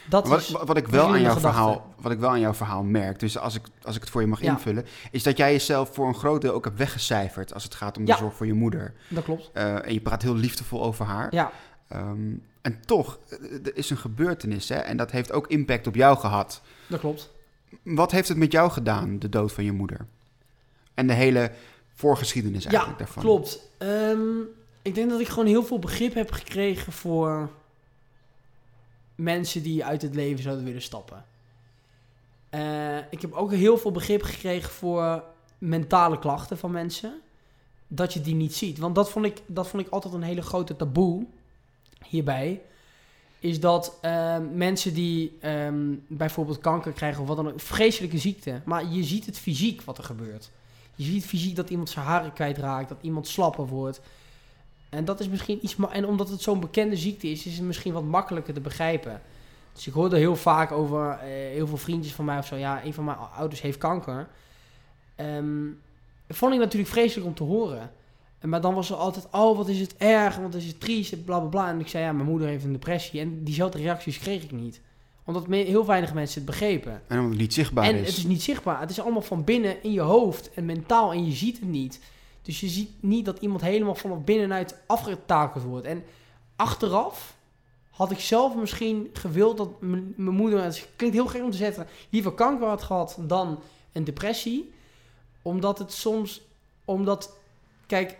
[0.10, 2.54] Dat Wat, is, wat- wat ik wel aan jouw verhaal, wat ik wel aan jouw
[2.54, 4.52] verhaal merk, dus als ik, als ik het voor je mag Ja.
[4.52, 7.98] invullen, is dat jij jezelf voor een groot deel ook hebt weggecijferd als het gaat
[7.98, 8.18] om de Ja.
[8.18, 8.94] zorg voor je moeder.
[9.10, 9.50] dat klopt.
[9.54, 11.34] Eh, en je praat heel liefdevol over haar.
[11.34, 11.52] Ja,
[11.88, 13.20] Ehm, en toch,
[13.64, 16.62] er is een gebeurtenis hè, en dat heeft ook impact op jou gehad.
[16.88, 17.34] dat klopt.
[17.84, 20.06] Wat heeft het met jou gedaan, de dood van je moeder?
[20.94, 21.52] En de hele
[21.94, 23.24] voorgeschiedenis Ja, eigenlijk daarvan.
[23.24, 23.70] klopt.
[23.78, 24.40] Ehm,
[24.82, 27.50] ik denk dat ik gewoon heel veel begrip heb gekregen voor
[29.16, 31.26] mensen die uit het leven zouden willen stappen.
[32.50, 35.24] Eh, ik heb ook heel veel begrip gekregen voor
[35.58, 37.20] mentale klachten van mensen.
[37.88, 38.78] Dat je die niet ziet.
[38.78, 41.26] Want dat vond ik, dat vond ik altijd een hele grote taboe
[42.08, 42.62] hierbij.
[43.46, 48.62] Is dat eh, mensen die ehm, bijvoorbeeld kanker krijgen of wat dan ook, vreselijke ziekte.
[48.64, 50.52] Maar je ziet het fysiek wat er gebeurt.
[50.96, 54.02] Je ziet fysiek dat iemand zijn haren kwijtraakt, dat iemand slapper wordt.
[54.90, 55.76] En dat is misschien iets.
[55.92, 59.22] En omdat het zo'n bekende ziekte is, is het misschien wat makkelijker te begrijpen.
[59.74, 62.56] Dus ik hoorde heel vaak over eh, heel veel vriendjes van mij of zo.
[62.56, 64.28] Ja, een van mijn ouders heeft kanker.
[65.16, 65.66] Ehm,
[66.28, 67.92] dat vond ik natuurlijk vreselijk om te horen.
[68.40, 71.12] En Maar dan was er altijd, oh wat is het erg, wat is het triest,
[71.14, 71.70] en bla bla bla.
[71.70, 73.20] En ik zei, ja, mijn moeder heeft een depressie.
[73.20, 74.82] En diezelfde reacties kreeg ik niet.
[75.24, 77.02] Omdat me- heel weinig mensen het begrepen.
[77.08, 78.08] En omdat het niet zichtbaar En is.
[78.08, 78.80] het is niet zichtbaar.
[78.80, 82.00] Het is allemaal van binnen in je hoofd en mentaal en je ziet het niet.
[82.42, 85.86] Dus je ziet niet dat iemand helemaal vanaf binnenuit afgetakeld wordt.
[85.86, 86.04] En
[86.56, 87.36] achteraf
[87.90, 91.88] had ik zelf misschien gewild dat mijn moeder, het klinkt heel gek om te zetten,
[92.10, 93.60] liever kanker had gehad dan
[93.92, 94.72] een depressie.
[95.42, 96.42] Omdat het soms,
[96.86, 97.38] omdat,
[97.88, 98.18] kijk,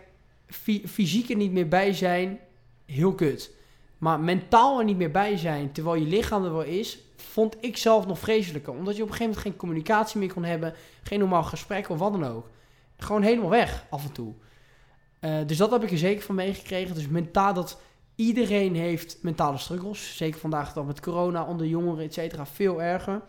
[0.86, 2.38] fysiek er niet meer bij zijn,
[2.84, 3.54] heel kut.
[3.98, 7.76] Maar mentaal er niet meer bij zijn, terwijl je lichaam er wel is, vond ik
[7.76, 8.72] zelf nog vreselijker.
[8.72, 11.98] Omdat je op een gegeven moment geen communicatie meer kon hebben, geen normaal gesprek of
[11.98, 12.48] wat dan ook.
[12.96, 14.34] Gewoon helemaal weg, af en toe.
[15.20, 16.94] Eh, dus dat heb ik er zeker van meegekregen.
[16.94, 17.80] Dus mentaal dat
[18.14, 20.16] iedereen heeft mentale struggles.
[20.16, 23.22] Zeker vandaag dan met corona, onder jongeren, et veel erger.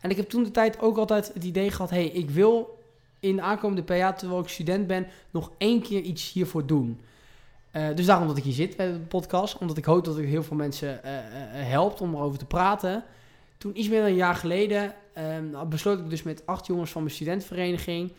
[0.00, 2.75] En ik heb toen de tijd ook altijd het idee gehad, hey, ik wil
[3.20, 7.00] in de aankomende jaar, terwijl ik student ben, nog één keer iets hiervoor doen.
[7.70, 9.58] Eh, dus daarom dat ik hier zit bij de podcast.
[9.58, 13.04] Omdat ik hoop dat ik heel veel mensen eh, eh, helpt om erover te praten.
[13.58, 17.02] Toen iets meer dan een jaar geleden ehm, besloot ik dus met acht jongens van
[17.02, 18.12] mijn studentenvereniging...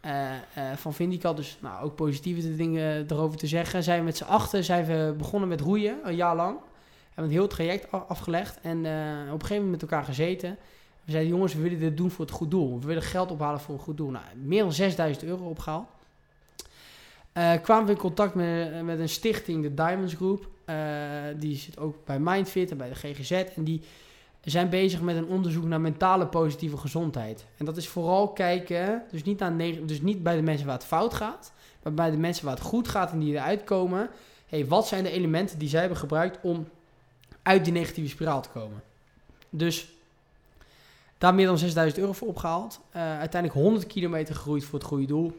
[0.00, 0.30] eh,
[0.76, 3.82] van Vindicat, dus nou, ook positieve dingen erover te zeggen.
[3.82, 6.58] Zijn we met z'n achten zijn we begonnen met roeien, een jaar lang.
[7.06, 10.56] Hebben een heel traject afgelegd en op een gegeven moment met elkaar gezeten.
[11.08, 12.80] We zeiden, jongens, we willen dit doen voor het goed doel.
[12.80, 14.10] We willen geld ophalen voor een goed doel.
[14.10, 15.88] Nou, meer dan 6000 euro opgehaald.
[17.32, 20.48] Eh, kwamen we in contact met, met een stichting, de Diamonds Group.
[20.64, 20.76] Eh,
[21.36, 23.30] die zit ook bij Mindfit en bij de GGZ.
[23.30, 23.82] En die
[24.40, 27.46] zijn bezig met een onderzoek naar mentale positieve gezondheid.
[27.56, 29.56] En dat is vooral kijken, dus niet, naar
[29.86, 31.52] dus niet bij de mensen waar het fout gaat,
[31.82, 34.10] maar bij de mensen waar het goed gaat en die eruit komen.
[34.46, 36.68] Hey, wat zijn de elementen die zij hebben gebruikt om
[37.42, 38.82] uit die negatieve spiraal te komen?
[39.50, 39.96] Dus
[41.18, 42.80] daar meer dan 6000 euro voor opgehaald.
[42.90, 45.38] Eh, uiteindelijk 100 kilometer gegroeid voor het goede doel.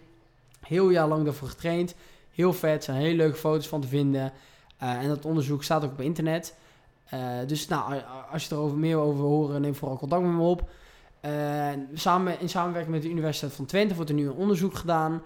[0.60, 1.96] Heel jaar lang daarvoor getraind.
[2.32, 4.32] Heel vet, er zijn hele leuke foto's van te vinden.
[4.78, 6.56] Eh, en dat onderzoek staat ook op internet.
[7.06, 8.02] Eh, dus nou,
[8.32, 10.70] als je erover meer over wil horen, neem vooral contact met me op.
[11.94, 15.22] Samen, in samenwerking met de Universiteit van Twente wordt er nu een onderzoek gedaan.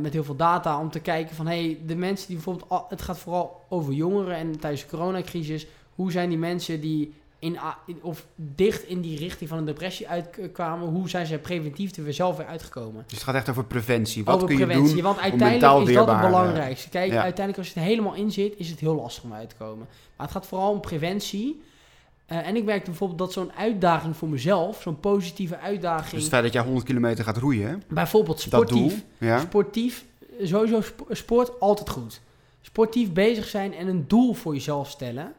[0.00, 3.18] met heel veel data om te kijken van hey, de mensen die bijvoorbeeld, het gaat
[3.18, 7.58] vooral over jongeren en tijdens de coronacrisis, hoe zijn die mensen die in,
[8.02, 12.12] of dicht in die richting van een depressie uitkwamen, hoe zijn ze preventief er weer
[12.14, 13.02] zelf weer uitgekomen?
[13.06, 14.24] Dus het gaat echt over preventie.
[14.24, 15.02] Wat over kun je preventie, doen?
[15.02, 16.88] want uiteindelijk is dat het eh, belangrijkste.
[16.88, 17.22] Kijk, ja.
[17.22, 19.86] uiteindelijk als je er helemaal in zit, is het heel lastig om uit te komen.
[20.16, 21.62] Maar het gaat vooral om preventie.
[22.26, 26.30] Eh, en ik merkte bijvoorbeeld dat zo'n uitdaging voor mezelf, zo'n positieve uitdaging, Dus het
[26.30, 27.74] feit dat jij 100 kilometer gaat roeien, hè?
[27.88, 28.60] bijvoorbeeld doel.
[28.60, 29.38] sportief, Ja?
[29.38, 30.04] sportief,
[30.42, 32.20] sowieso sp- sport altijd goed.
[32.60, 35.32] Sportief bezig zijn en een doel voor jezelf stellen,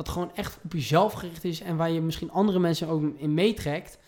[0.00, 3.34] wat gewoon echt op jezelf gericht is en waar je misschien andere mensen ook in
[3.34, 3.98] meetrekt,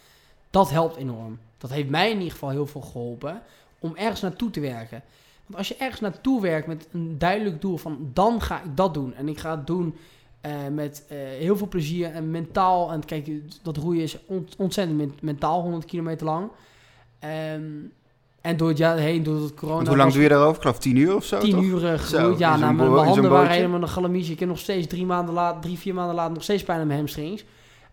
[0.50, 1.38] dat helpt enorm.
[1.58, 3.42] Dat heeft mij in ieder geval heel veel geholpen
[3.78, 5.02] om ergens naartoe te werken.
[5.46, 8.94] Want als je ergens naartoe werkt met een duidelijk doel van dan ga ik dat
[8.94, 9.96] doen en ik ga het doen
[10.40, 12.92] eh, met eh, heel veel plezier en mentaal.
[12.92, 13.30] En kijk,
[13.62, 16.50] dat roeien is ont- ontzettend men- mentaal, 100 kilometer lang.
[17.18, 17.62] Ehm,
[18.42, 19.76] en door het jaar heen, door het corona...
[19.76, 20.54] Want hoe lang doe je daarover?
[20.54, 21.62] Ik geloof 10 uur of zo, 10 toch?
[21.62, 22.34] uur Zo.
[22.38, 24.32] Ja, in nou, mijn, handen waren helemaal een galamietje.
[24.32, 26.86] Ik heb nog steeds drie maanden later, drie, vier maanden later nog steeds pijn aan
[26.86, 27.44] mijn hamstrings.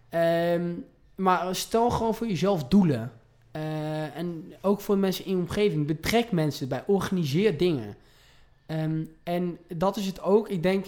[0.09, 0.71] Ehm,
[1.15, 3.11] maar stel gewoon voor jezelf doelen.
[3.51, 5.87] Eh, en ook voor mensen in je omgeving.
[5.87, 6.83] Betrek mensen bij.
[6.87, 7.95] Organiseer dingen.
[8.65, 10.49] Ehm, en dat is het ook.
[10.49, 10.85] Ik denk,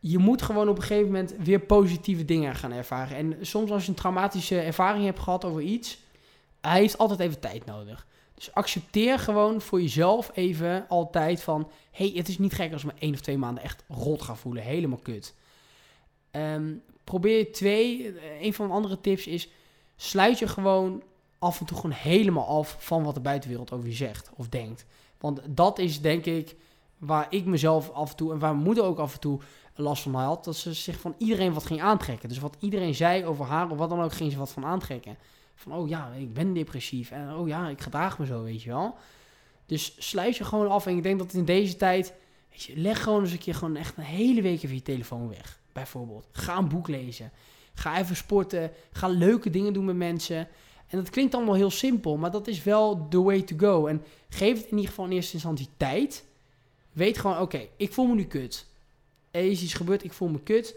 [0.00, 3.16] je moet gewoon op een gegeven moment weer positieve dingen gaan ervaren.
[3.16, 5.98] En soms als je een traumatische ervaring hebt gehad over iets,
[6.60, 8.06] hij heeft altijd even tijd nodig.
[8.36, 11.70] Dus accepteer gewoon voor jezelf even altijd van...
[11.90, 14.34] hey, het is niet gek als ik me één of twee maanden echt rot ga
[14.34, 14.62] voelen.
[14.62, 15.34] Helemaal kut.
[16.30, 16.74] Ehm,
[17.04, 18.12] probeer twee...
[18.12, 19.48] eh, Een van de andere tips is...
[19.96, 21.02] Sluit je gewoon
[21.38, 22.76] af en toe gewoon helemaal af...
[22.78, 24.86] van wat de buitenwereld over je zegt of denkt.
[25.18, 26.56] Want dat is denk ik
[26.98, 28.32] waar ik mezelf af en toe...
[28.32, 29.40] en waar mijn moeder ook af en toe
[29.74, 30.44] last van had...
[30.44, 32.28] dat ze zich van iedereen wat ging aantrekken.
[32.28, 34.12] Dus wat iedereen zei over haar of wat dan ook...
[34.12, 35.16] ging ze wat van aantrekken.
[35.56, 37.10] Van, oh ja, ik ben depressief.
[37.10, 38.96] En oh ja, ik gedraag me zo, weet je wel.
[39.66, 40.86] Dus sluit je gewoon af.
[40.86, 42.12] En ik denk dat in deze tijd...
[42.50, 45.28] Weet je, leg gewoon eens een keer gewoon echt een hele week even je telefoon
[45.28, 45.60] weg.
[45.72, 46.26] Bijvoorbeeld.
[46.32, 47.32] Ga een boek lezen.
[47.74, 48.70] Ga even sporten.
[48.92, 50.48] Ga leuke dingen doen met mensen.
[50.86, 52.16] En dat klinkt allemaal heel simpel.
[52.16, 53.86] Maar dat is wel the way to go.
[53.86, 56.24] En geef het in ieder geval in eerste instantie tijd.
[56.92, 58.66] Weet gewoon, oké, ik voel me nu kut.
[59.30, 60.74] Er is iets gebeurd, ik voel me kut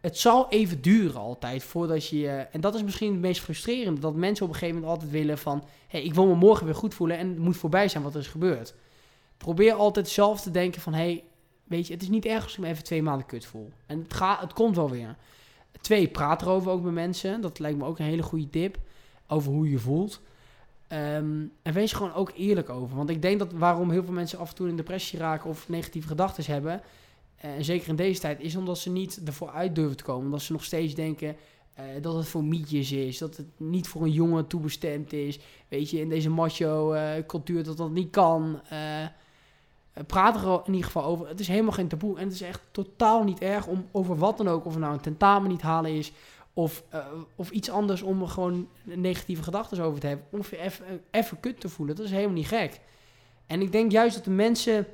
[0.00, 2.18] het zal even duren altijd voordat je...
[2.18, 4.00] je- en dat is misschien het meest frustrerende.
[4.00, 5.64] Dat mensen op een gegeven moment altijd willen van...
[5.88, 8.20] Hey, ik wil me morgen weer goed voelen en het moet voorbij zijn wat er
[8.20, 8.74] is gebeurd.
[9.36, 10.94] Probeer altijd zelf te denken van...
[10.94, 11.24] Hey,
[11.64, 13.72] weet je, het is niet erg als ik me even twee maanden kut voel.
[13.86, 15.16] En het, gaat, het komt wel weer.
[15.80, 17.40] Twee, praat erover ook met mensen.
[17.40, 18.76] Dat lijkt me ook een hele goede tip.
[19.26, 20.20] Over hoe je voelt.
[20.88, 22.96] Ehm, en wees gewoon ook eerlijk over.
[22.96, 25.50] Want ik denk dat waarom heel veel mensen af en toe in depressie raken...
[25.50, 26.82] of negatieve gedachten hebben...
[27.38, 30.24] Eh, en zeker in deze tijd is omdat ze niet ervoor uit durven te komen.
[30.24, 31.36] Omdat ze nog steeds denken
[31.74, 33.18] eh, dat het voor mietjes is.
[33.18, 35.38] Dat het niet voor een jongen toebestemd is.
[35.68, 38.60] Weet je, in deze macho-cultuur dat dat niet kan.
[38.68, 39.04] Eh,
[39.98, 41.28] eh, praat er in ieder geval over.
[41.28, 42.18] Het is helemaal geen taboe.
[42.18, 44.64] En het is echt totaal niet erg om over wat dan ook.
[44.64, 46.12] Of het nou een tentamen niet halen is.
[46.52, 50.26] Of, eh, of iets anders om er gewoon negatieve gedachten over te hebben.
[50.30, 50.70] Of je
[51.10, 51.96] even kut te voelen.
[51.96, 52.80] Dat is helemaal niet gek.
[53.46, 54.86] En ik denk juist dat de mensen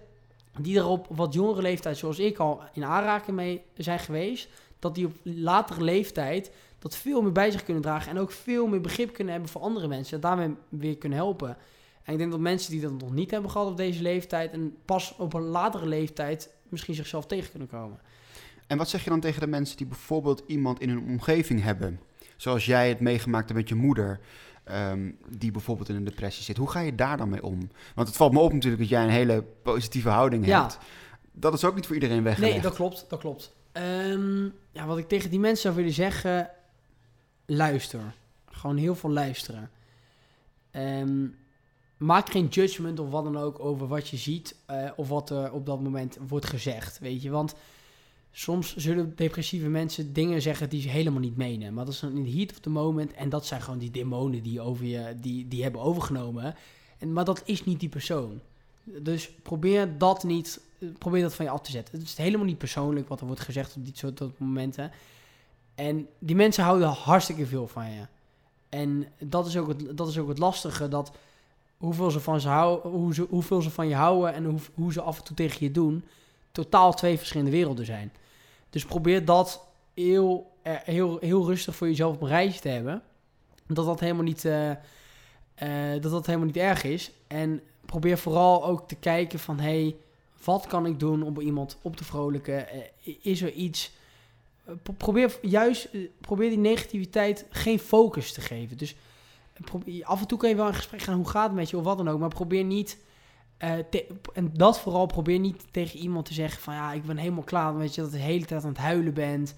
[0.61, 4.49] die er op wat jongere leeftijd, zoals ik al, in aanraking mee zijn geweest,
[4.79, 8.67] dat die op latere leeftijd dat veel meer bij zich kunnen dragen en ook veel
[8.67, 11.57] meer begrip kunnen hebben voor andere mensen en daarmee weer kunnen helpen.
[12.03, 14.77] En ik denk dat mensen die dat nog niet hebben gehad op deze leeftijd en
[14.85, 18.01] pas op een latere leeftijd misschien zichzelf tegen kunnen komen.
[18.67, 22.01] En wat zeg je dan tegen de mensen die bijvoorbeeld iemand in hun omgeving hebben?
[22.37, 24.21] Zoals jij het meegemaakt hebt met je moeder.
[24.65, 26.57] Ehm, die bijvoorbeeld in een depressie zit.
[26.57, 27.71] Hoe ga je daar dan mee om?
[27.95, 30.61] Want het valt me op natuurlijk dat jij een hele positieve houding Ja.
[30.61, 30.79] hebt.
[31.33, 32.53] Dat is ook niet voor iedereen weggelegd.
[32.53, 33.53] Nee, dat klopt, dat klopt.
[33.73, 36.51] Ehm, ja, wat ik tegen die mensen zou willen zeggen,
[37.47, 38.01] luister.
[38.51, 39.71] Gewoon heel veel luisteren.
[40.71, 41.27] Ehm,
[41.97, 45.53] maak geen judgment of wat dan ook over wat je ziet eh, of wat er
[45.53, 47.31] op dat moment wordt gezegd, weet je.
[47.31, 47.55] Want
[48.37, 51.75] soms zullen depressieve mensen dingen zeggen die ze helemaal niet menen.
[51.75, 54.61] Maar dat is dan heat of the moment en dat zijn gewoon die demonen die,
[54.61, 56.55] over je, die, die hebben overgenomen.
[56.99, 58.41] En, maar dat is niet die persoon.
[58.85, 60.61] Dus probeer dat niet,
[60.99, 61.99] probeer dat van je af te zetten.
[61.99, 64.91] Het is helemaal niet persoonlijk wat er wordt gezegd op dit soort momenten.
[65.75, 68.07] En die mensen houden hartstikke veel van je.
[68.69, 71.13] En dat is ook het, dat is ook het lastige, dat
[71.77, 74.93] hoeveel ze van, ze houden, hoe ze, hoeveel ze van je houden en hoe, hoe
[74.93, 76.05] ze af en toe tegen je doen,
[76.53, 78.13] totaal twee verschillende werelden zijn.
[78.75, 83.03] Dus probeer dat heel, eh, heel, heel rustig voor jezelf op een rijtje te hebben.
[83.67, 87.11] Dat dat helemaal niet, eh, eh, dat dat helemaal niet erg is.
[87.27, 89.59] En probeer vooral ook te kijken van...
[89.61, 89.97] hey,
[90.45, 92.67] wat kan ik doen om iemand op te vrolijken?
[93.21, 93.93] Is er iets...
[94.83, 95.89] pro- probeer juist
[96.21, 98.77] probeer die negativiteit geen focus te geven.
[98.77, 98.97] Dus
[99.65, 101.17] probeer, af en toe kan je wel in gesprek gaan...
[101.17, 102.19] hoe gaat het met je of wat dan ook.
[102.19, 102.99] Maar probeer niet...
[103.57, 103.79] eh,
[104.33, 106.75] en dat vooral, probeer niet tegen iemand te zeggen van...
[106.75, 108.01] ja, ik ben helemaal klaar met je...
[108.01, 109.55] dat je de hele tijd aan het huilen bent...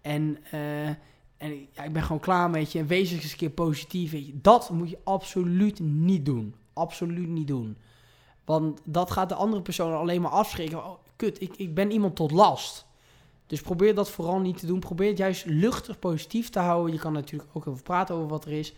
[0.00, 0.88] En, eh,
[1.36, 2.78] en ja, ik ben gewoon klaar met je.
[2.78, 4.10] En wees eens een keer positief.
[4.10, 4.40] Weet je.
[4.40, 6.54] Dat moet je absoluut niet doen.
[6.72, 7.76] Absoluut niet doen.
[8.44, 10.84] Want dat gaat de andere persoon alleen maar afschrikken.
[10.84, 12.86] Oh, kut, ik, ik ben iemand tot last.
[13.46, 14.78] Dus probeer dat vooral niet te doen.
[14.78, 16.92] Probeer het juist luchtig positief te houden.
[16.92, 18.74] Je kan natuurlijk ook even praten over wat er is.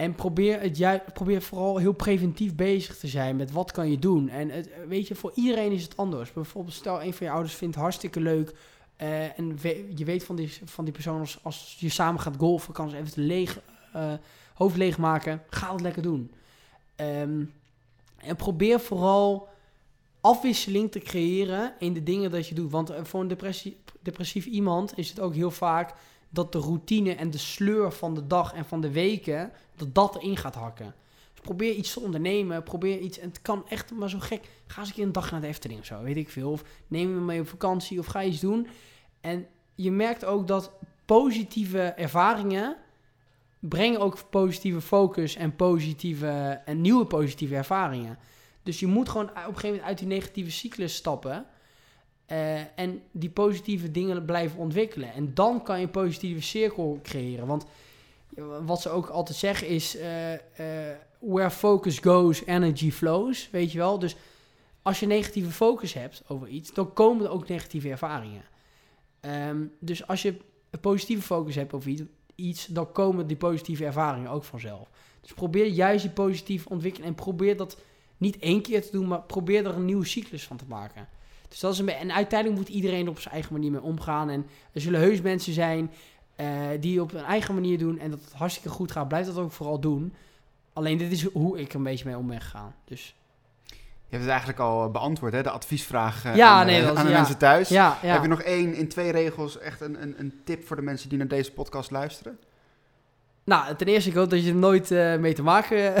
[0.00, 3.98] En probeer, het ju- probeer vooral heel preventief bezig te zijn met wat kan je
[3.98, 4.28] doen.
[4.28, 6.32] En weet je, voor iedereen is het anders.
[6.32, 8.54] Bijvoorbeeld stel een van je ouders vindt hartstikke leuk
[8.96, 9.58] eh, en
[9.94, 13.08] je weet van die, van die persoon, als, je samen gaat golfen, kan ze even
[13.08, 13.60] het leeg,
[13.92, 14.12] eh,
[14.54, 15.42] hoofd leegmaken.
[15.50, 16.30] Ga het lekker doen.
[16.96, 17.44] Ehm,
[18.16, 19.48] en probeer vooral
[20.20, 22.70] afwisseling te creëren in de dingen dat je doet.
[22.70, 25.94] Want eh, voor een depressie, depressief iemand is het ook heel vaak
[26.30, 30.16] dat de routine en de sleur van de dag en van de weken, dat dat
[30.16, 30.94] erin gaat hakken.
[31.32, 34.48] Dus probeer iets te ondernemen, probeer iets, en het kan echt maar zo gek.
[34.66, 36.50] Ga eens een keer een dag naar de Efteling of zo, weet ik veel.
[36.50, 38.66] Of neem hem mee op vakantie of ga iets doen.
[39.20, 40.72] En je merkt ook dat
[41.04, 42.76] positieve ervaringen
[43.58, 48.18] brengen ook positieve focus en positieve en nieuwe positieve ervaringen.
[48.62, 51.46] Dus je moet gewoon op een gegeven moment uit die negatieve cyclus stappen.
[52.30, 55.12] Eh, en die positieve dingen blijven ontwikkelen.
[55.12, 57.46] En dan kan je een positieve cirkel creëren.
[57.46, 57.66] Want
[58.66, 63.50] wat ze ook altijd zeggen is: eh, eh, where focus goes, energy flows.
[63.50, 63.98] Weet je wel?
[63.98, 64.16] Dus
[64.82, 68.44] als je negatieve focus hebt over iets, dan komen er ook negatieve ervaringen.
[69.20, 70.36] Ehm, dus als je
[70.70, 72.02] een positieve focus hebt over iets,
[72.34, 74.90] iets, dan komen die positieve ervaringen ook vanzelf.
[75.20, 77.78] Dus probeer juist die positieve ontwikkeling en probeer dat
[78.16, 81.08] niet één keer te doen, maar probeer er een nieuwe cyclus van te maken.
[81.50, 84.30] Dus dat is een en uiteindelijk moet iedereen er op zijn eigen manier mee omgaan.
[84.30, 85.90] En er zullen heus mensen zijn
[86.36, 86.46] eh,
[86.80, 89.08] die op hun eigen manier doen en dat het hartstikke goed gaat.
[89.08, 90.14] Blijf dat ook vooral doen.
[90.72, 92.74] Alleen dit is hoe ik er een beetje mee om ben gegaan.
[92.84, 93.14] Dus
[93.66, 93.76] Je
[94.16, 95.42] hebt het eigenlijk al eh, beantwoord, hè?
[95.42, 97.16] De adviesvraag eh, Ja, aan, nee, dat- aan de ja.
[97.16, 97.68] mensen thuis.
[97.68, 97.96] ja.
[98.00, 101.08] Heb je nog één, in twee regels, echt een, een, een tip voor de mensen
[101.08, 102.38] die naar deze podcast luisteren?
[103.44, 104.90] Nou, ten eerste, ik hoop dat je er nooit
[105.20, 105.94] mee te maken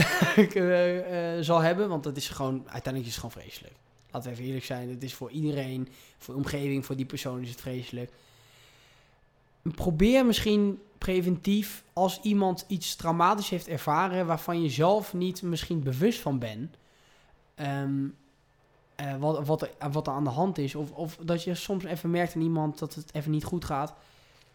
[1.44, 1.88] zal hebben.
[1.88, 3.74] Want het is gewoon, uiteindelijk is het gewoon vreselijk.
[4.12, 4.88] Laten we even eerlijk zijn.
[4.88, 5.88] Het is voor iedereen,
[6.18, 8.12] voor de omgeving, voor die persoon is het vreselijk.
[9.62, 14.26] Probeer misschien preventief, als iemand iets traumatisch heeft ervaren...
[14.26, 16.76] waarvan je zelf niet misschien bewust van bent...
[17.54, 18.06] ehm,
[19.00, 20.74] eh, wat, wat, er, wat aan de hand is.
[20.74, 23.94] Of, of dat je soms even merkt aan iemand dat het even niet goed gaat.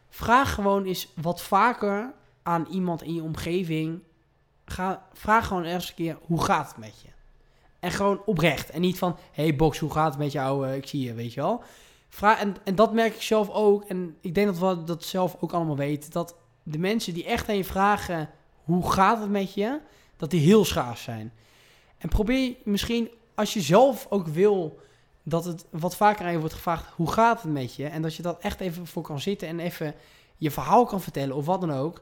[0.10, 4.00] Vraag gewoon eens wat vaker aan iemand in je omgeving.
[4.66, 7.15] Ga, vraag gewoon eens een keer, hoe gaat het met je?
[7.86, 8.70] En gewoon oprecht.
[8.70, 10.68] En niet van, hey Box, hoe gaat het met jou?
[10.68, 11.64] Eh, ik zie je, weet je wel.
[12.10, 13.84] Vraag, en, en dat merk ik zelf ook.
[13.84, 16.12] En ik denk dat we dat zelf ook allemaal weten.
[16.12, 18.30] Dat de mensen die echt aan je vragen,
[18.64, 19.80] hoe gaat het met je?
[20.18, 21.34] Dat die heel schaars zijn.
[21.98, 24.80] En probeer misschien, als je zelf ook wil
[25.24, 27.86] dat het wat vaker aan je wordt gevraagd, hoe gaat het met je?
[27.86, 29.96] En dat je dat echt even voor kan zitten en even
[30.38, 32.02] je verhaal kan vertellen of wat dan ook.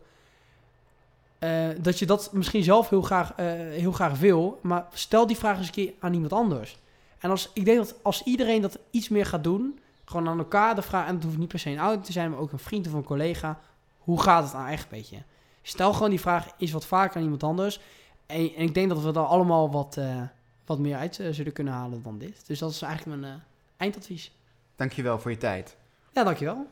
[1.43, 5.37] Eh, dat je dat misschien zelf heel graag, eh, heel graag wil, maar stel die
[5.37, 6.77] vraag eens een keer aan iemand anders.
[7.19, 10.75] En als, ik denk dat als iedereen dat iets meer gaat doen, gewoon aan elkaar
[10.75, 12.59] de vraag, en het hoeft niet per se een ouder te zijn, maar ook een
[12.59, 13.59] vriend of een collega,
[13.97, 15.17] hoe gaat het nou echt een beetje?
[15.61, 17.79] Stel gewoon die vraag eens wat vaker aan iemand anders.
[18.25, 20.21] En, en ik denk dat we daar allemaal wat, eh,
[20.65, 22.47] wat meer uit zullen kunnen halen dan dit.
[22.47, 23.43] Dus dat is eigenlijk mijn
[23.77, 24.31] eindadvies.
[24.75, 25.77] Dankjewel voor je tijd.
[26.13, 26.67] Ja, dankjewel.